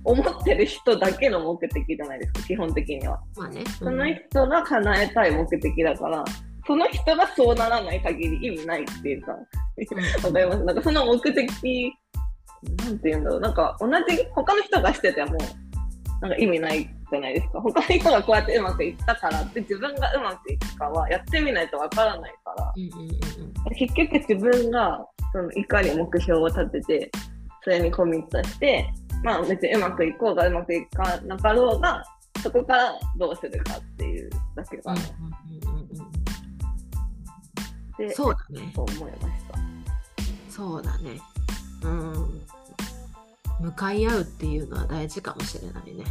[0.05, 3.19] 思ってる人だけの目的じゃないですか、基本的には。
[3.37, 3.65] まあね。
[3.79, 6.25] その人が叶えたい目的だから、
[6.67, 9.45] その人がそうならない限り意味ないっていうか、わか
[10.39, 10.65] ります？
[10.65, 11.93] なんかその目的、
[12.85, 15.37] なんて言うんだろう、なんか同じ、他の人がしてても、
[16.21, 17.61] なんか意味ないじゃないですか。
[17.61, 23.21] 他の人がこうやってうまくいったからって自分がうまくいくかはやってみないとわからないから、うんうんうん
[23.77, 27.11] 結局自分がそのいかに目標を立てて、
[27.65, 28.89] それにコミットして
[29.25, 32.05] まあ別にうまくいこうがうまくいかなかろうが、
[32.41, 35.01] そこからどうするかっていうだけかな。
[37.99, 38.73] で、そうだね。
[38.77, 39.59] そう思いました。
[40.51, 41.19] そうだね。
[41.83, 42.41] うん。
[43.61, 46.05] 向かい合うっていうのは大事かもしれないね。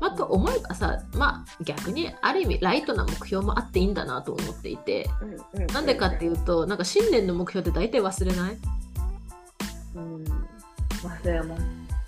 [0.00, 0.14] そうね。
[0.14, 8.56] あと思えばさ、まあ逆にある意味ライトな目標もあっていいんだなと思っていて、うんうんなんでかっていうと、なんか新年の目標って大体忘れない？
[9.94, 10.24] うん、
[11.02, 11.62] 忘れます。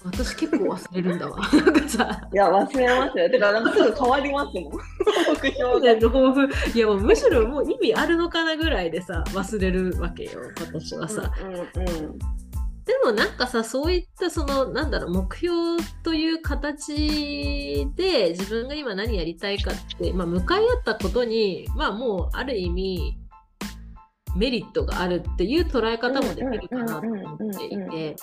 [0.05, 1.39] 私結構忘れるんだわ。
[1.55, 3.31] なんかさ、いや、忘れますよ。
[3.31, 4.73] てか、なんかすぐ変わりますもん。
[4.73, 11.31] 目標の抱負、いやもうむしろもう意味あるのかなぐらいでさ、忘れるわけよ、私はさ。
[11.41, 12.19] うんうん
[12.85, 23.19] でもなんかさそういったそのなんだろう目標という形で自分が今何やりたいかって、まあ、向かい合ったことにまあもうある意味
[24.37, 28.17] メリットがあるっていう捉え方もできるかなと思っていて。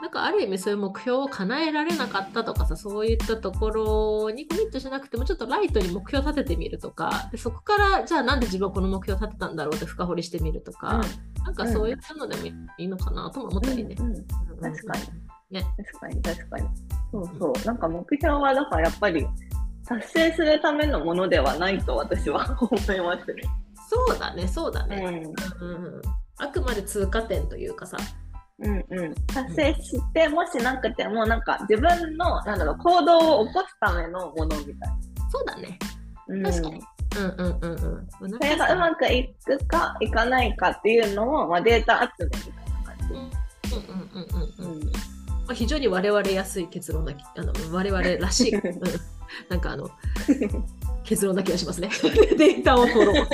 [0.00, 11.00] なんかある意味そういう目標を叶えられなかったとかさそういったところにコミットしなくてもちょっとライトに目標を立ててみるとかでそこからじゃあなんで自分はこの目標を立てたんだろうって深掘りしてみるとか、
[11.44, 12.46] なんかそういったのでも
[12.78, 13.96] いいのかなとも思ったりね。
[13.98, 14.26] うんうんうん
[14.60, 15.28] 確かに。
[15.50, 15.66] ね。
[15.76, 16.68] 確かに、確かに。
[17.12, 17.66] そうそう。
[17.66, 19.26] なんか目標は、だからやっぱり、
[19.86, 23.42] 達成するためのものではないと私は思いますね。
[23.88, 25.34] そうだね、そうだね。
[25.60, 26.02] ううんうん
[26.40, 27.96] あくまで通過点というかさ。
[28.62, 28.66] ん。
[28.66, 29.14] うんうん。
[29.26, 34.92] 達成して、もしなくても、なんか自分の、なんだろう、行動を起こすためのものみたい
[35.30, 35.78] そうだね。
[36.28, 36.50] な。
[36.50, 36.82] 確かに。
[37.16, 38.08] うんうんうんうん。
[38.30, 43.14] そそれがうまくいくかいかないかっていうのを、まあ、データ集めみたいな感じ。
[43.14, 44.28] うんうんうん
[44.58, 44.82] うんうん。
[44.82, 44.92] うん
[45.48, 48.80] まあ、非常に我々安い結論なきあの我々らしい、うん、
[49.48, 49.90] なんかあの
[51.04, 51.88] 結論な気がしますね。
[52.36, 53.14] データを取ろう。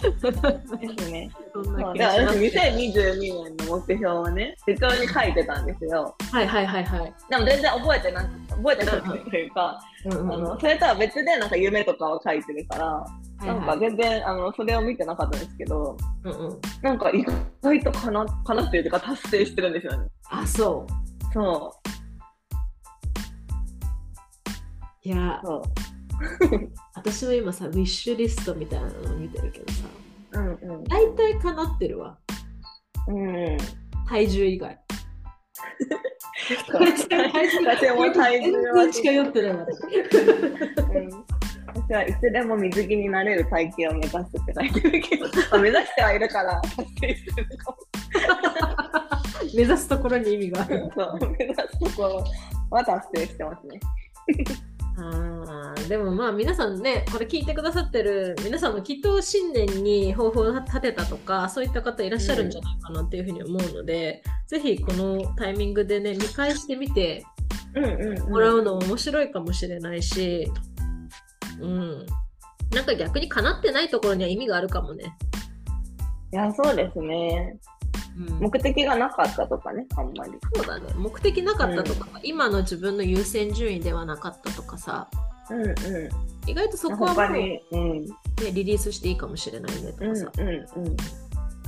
[0.00, 1.30] ですね。
[1.52, 6.14] そんな気がします、2022年の目標をね、手帳に書いてたんですよ。
[6.32, 7.14] はいはいはいはい。
[7.28, 13.06] でも全然覚えてなく覚えてなくてというか、うんうんうんあのそれとは別でなんか夢とかを書いてるから、は
[13.42, 17.24] いなんかはい全然あのそれを見てなかったんですけど、うんうん、なんか意
[17.62, 20.08] 外とかなかなっていうか達成してるんですよね。
[20.30, 21.32] あそう。
[21.32, 21.72] そ
[25.02, 25.62] いやう、そう。
[26.94, 29.84] 私は今さウィッシュリストみたいなのを見てるけどさ
[30.32, 30.84] うんうん。
[30.84, 32.18] 大体かなってるわ
[33.06, 33.56] うん。
[34.08, 34.78] 体重以外。
[36.72, 37.04] 私
[37.94, 39.64] も体重は近寄ってなうん
[41.74, 47.78] 私はいつでも水着になれる体型を目指すって書いてるけど、まあ目指してはいるから達成するかも。
[49.54, 50.90] 目指すところに意味がある。
[50.96, 52.24] そう、目指すところ
[52.70, 53.80] は達成してますね。
[54.98, 67.24] あーでもまあ皆さんねこれ聞いてくださってる皆さんもきっと新年に抱負を立てたとかそういった方いらっしゃるんじゃないかなっていうふうに思うので、ぜひこのタイミングでね見返してみて
[67.74, 68.30] うんうん、うん。
[68.30, 70.50] もらうのも面白いかもしれないし、
[71.60, 72.06] うん、
[72.72, 75.16] なんか逆にかなってないところには意味があるかもね。
[76.32, 77.56] いや、そうですね。
[78.18, 80.32] うん目的がなかったとかね、あんまり。
[80.54, 85.08] そうだね目的なかったとか、今の自分の優先順位ではなかったとかさ
[85.50, 85.74] うんう
[86.46, 86.98] 意外とそん。
[86.98, 87.62] こはもう、ね。
[88.52, 90.64] リリースしていいかもしれないねとうんかさ、うんうん。
[90.66, 90.78] そ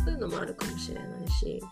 [0.07, 1.62] ういうのもあるかもしれないし、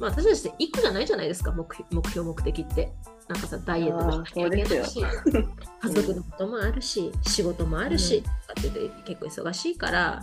[0.00, 1.74] まあ、私たちって1個じゃないじゃないですか目
[2.10, 2.92] 標目的って
[3.28, 10.22] なんかさダイエットもしなきゃいけないし家族のこともあるし仕事もあるし、うんって結構忙しいから、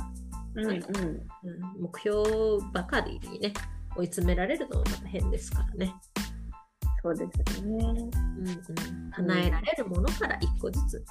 [0.63, 0.75] うんうん。
[0.75, 3.53] うん目標ばかりにね
[3.95, 5.95] 追い詰められるのはまた変ですからね。
[7.01, 7.77] そうですね。
[7.77, 11.05] うんうん、叶えられるものから一個ずつ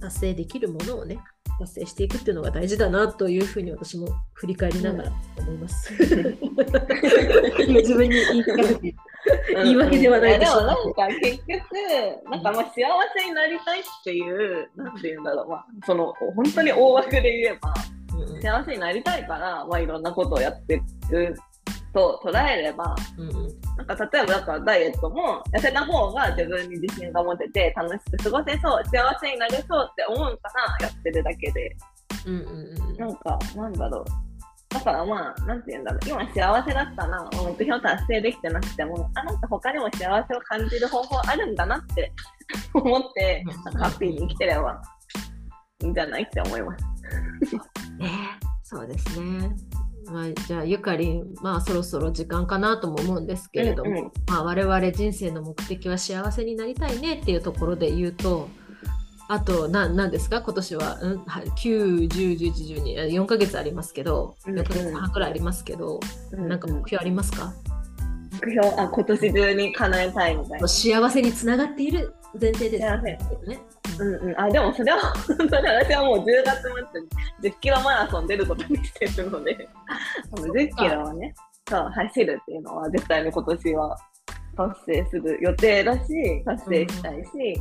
[0.00, 1.18] 達成できるものをね
[1.60, 5.92] 達成していくっていうのが大事だなというふうに私も振り返りながら思います。
[6.00, 6.08] 自
[7.94, 8.44] 分に言い
[9.54, 10.60] 言い訳ではないででしょ。
[10.60, 11.50] もなんか結局、
[12.30, 12.82] なんかまあ幸
[13.16, 17.74] せになりたいっていう、なんていうんだろう、まあ、その本当に大枠で言えば、
[18.40, 21.36] 幸せになりたいから、まあいろんなことをやってる
[21.92, 31.76] と捉えれば、うんうんなんか例えばだからダイエットも痩せた方が自分に自信が持てて楽しく過ごせそう、幸せになれそうって思うからやってるだけで、
[32.26, 34.04] うんうんうんなんかなんだろう。
[34.70, 36.08] だからまあ、なんて言うんだろう。
[36.08, 42.12] 今幸せだったら、目標達成できてなくても、あ、なんか他にも幸せを感じる方法あるんだなって
[42.74, 44.80] 思って、なんかハッピーに生きてれば
[45.82, 46.84] いいんじゃないって思います。
[47.98, 48.10] ね
[48.62, 49.50] そうですね。
[50.06, 54.12] まあ、じゃあゆかりん、まあそろそろ時間かなとも思うんですけれども、うんうん。
[54.26, 58.48] まあ、我々人生の目的は幸せになりたいねっていうところで言うと
[59.28, 60.42] あとな何ですか？
[60.42, 66.00] 今年は、うん、はい9、10、11、12、4ヶ月ありますけど、うん4ヶ月半くらいありますけど、
[66.32, 67.52] なんか目標ありますか、
[68.42, 68.80] 目標？
[68.80, 70.66] あ今年中に叶えたいみたいな。
[70.66, 72.86] 幸せにつながっている前提です。
[72.86, 73.18] 幸ね。
[73.98, 74.14] うん。
[74.30, 77.00] うん、あでもそれは本当に私はもう10月末
[77.48, 79.68] に10キロマラソン出ることにしてるので。
[80.32, 81.34] 10キロをね
[81.68, 83.96] そう走るっていうのは絶対に今年は
[84.56, 87.60] 達成する予定だし達成したいし、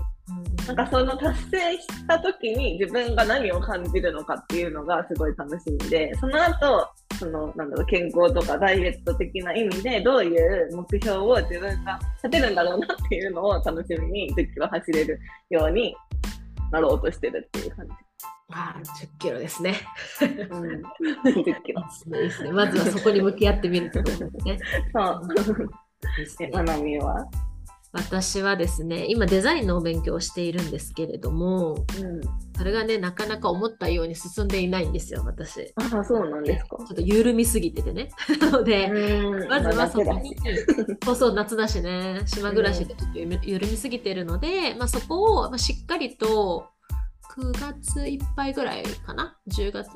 [0.67, 6.87] なんかその達成した時に自分が何を感じるのかっていうのがすごい楽しみでその後
[7.19, 15.93] そのなんだろう健康とかダイエット的な意味でどういう目標を自分が立てるんだろうなっていうのを楽しみに10キロ走れるように
[16.71, 17.91] なろうとしてるっていう感じ。
[18.51, 19.75] ああ10キロですね。
[20.21, 21.83] うん、10キロ。
[22.17, 22.51] いいですね。
[22.51, 24.59] まずはそこに向き合ってみるってことですね。
[24.95, 26.49] そう。
[26.53, 27.25] まなみは？
[27.91, 32.21] 私はですね、今デザインのお勉強をしているんですけれども、うん。
[32.55, 35.73] それがね、なかなか思ったように進んでいないんですよ、私。
[35.75, 36.83] ああ、そうなんですかちょ。
[36.83, 38.09] っと緩みすぎててね。
[38.39, 40.35] なので、うんまずはそこに
[41.03, 46.67] そうそう、夏だしね、島暮らしでちょっと緩緩みすぎてるので、まあ、そこをまあしっかりと
[47.37, 49.89] 9月いっぱいぐらいかな、10月、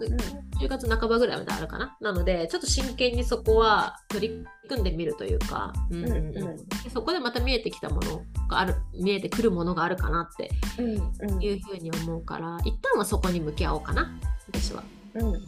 [0.61, 1.97] 10月半ばぐらいまであるかな？
[1.99, 6.57] なので、ちょっと真剣にそこは取り組んでみるというか、うんうんうん
[6.93, 14.11] そこでまた見えてきたものがある、見えてくるものがあるかなってうんうんいうふうに思うから、一旦はそこに向き合おうかな、
[14.51, 14.83] 私は。
[15.15, 15.41] うんうん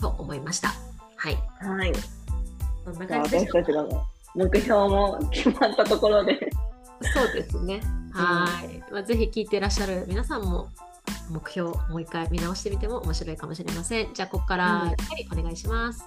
[0.00, 0.70] と思いました。
[1.16, 1.38] はい。
[1.60, 1.92] はい。
[2.84, 3.86] そんな感じで私たちが
[4.34, 6.50] 目標も決まったところで。
[7.14, 7.80] そうですね。
[8.12, 9.02] はい、まあ。
[9.02, 10.68] ぜひ聞いていらっしゃる皆さんも
[11.30, 14.12] 目標をもう一回見直してみても面白いかもしれません。
[14.12, 16.04] じゃあ、ここからうんやっぱりお願いします。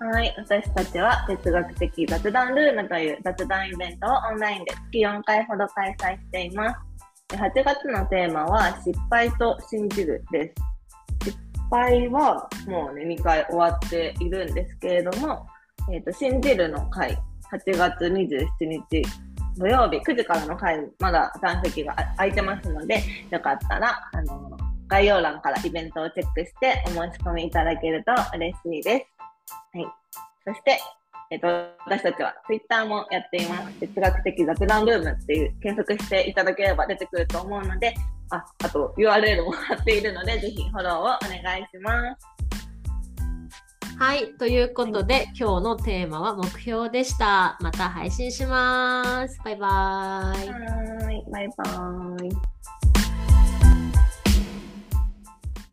[0.00, 0.34] はい。
[0.38, 6.80] 私たちは哲学的雑談ルームという雑談イベントをオンラインで月4回ほど開催しています。
[7.28, 10.54] で8月のテーマは失敗と信じるで
[11.22, 11.30] す。
[11.30, 11.38] 失
[11.70, 15.46] 敗はもうね、2回終わっているんですけれども、
[15.92, 17.18] えっ、と、信じるの回、
[17.52, 19.02] 8月27日
[19.60, 24.56] 土曜日9時からの回、まだ残席が空いてますので、よかったら、あの、
[24.88, 29.06] 概要欄からイベントをチェックしてお申し込みいただけると嬉しいです。
[29.74, 29.86] はい。
[30.46, 30.80] そして、
[31.30, 31.46] えっ、と、
[31.86, 33.80] 私たちは Twitter もやっています。
[33.80, 37.94] 哲学的雑談ルームっていう検索していただければ出てくると思うので、
[38.30, 42.39] あ、あと URL も貼っているので、ぜひフォローをお願いします。
[44.00, 44.32] はい。
[44.38, 47.58] ということで、今日のテーマは目標でした。
[47.60, 49.38] また配信します。
[49.44, 49.68] バイバイ。
[49.68, 52.30] はーい、バイバーイ。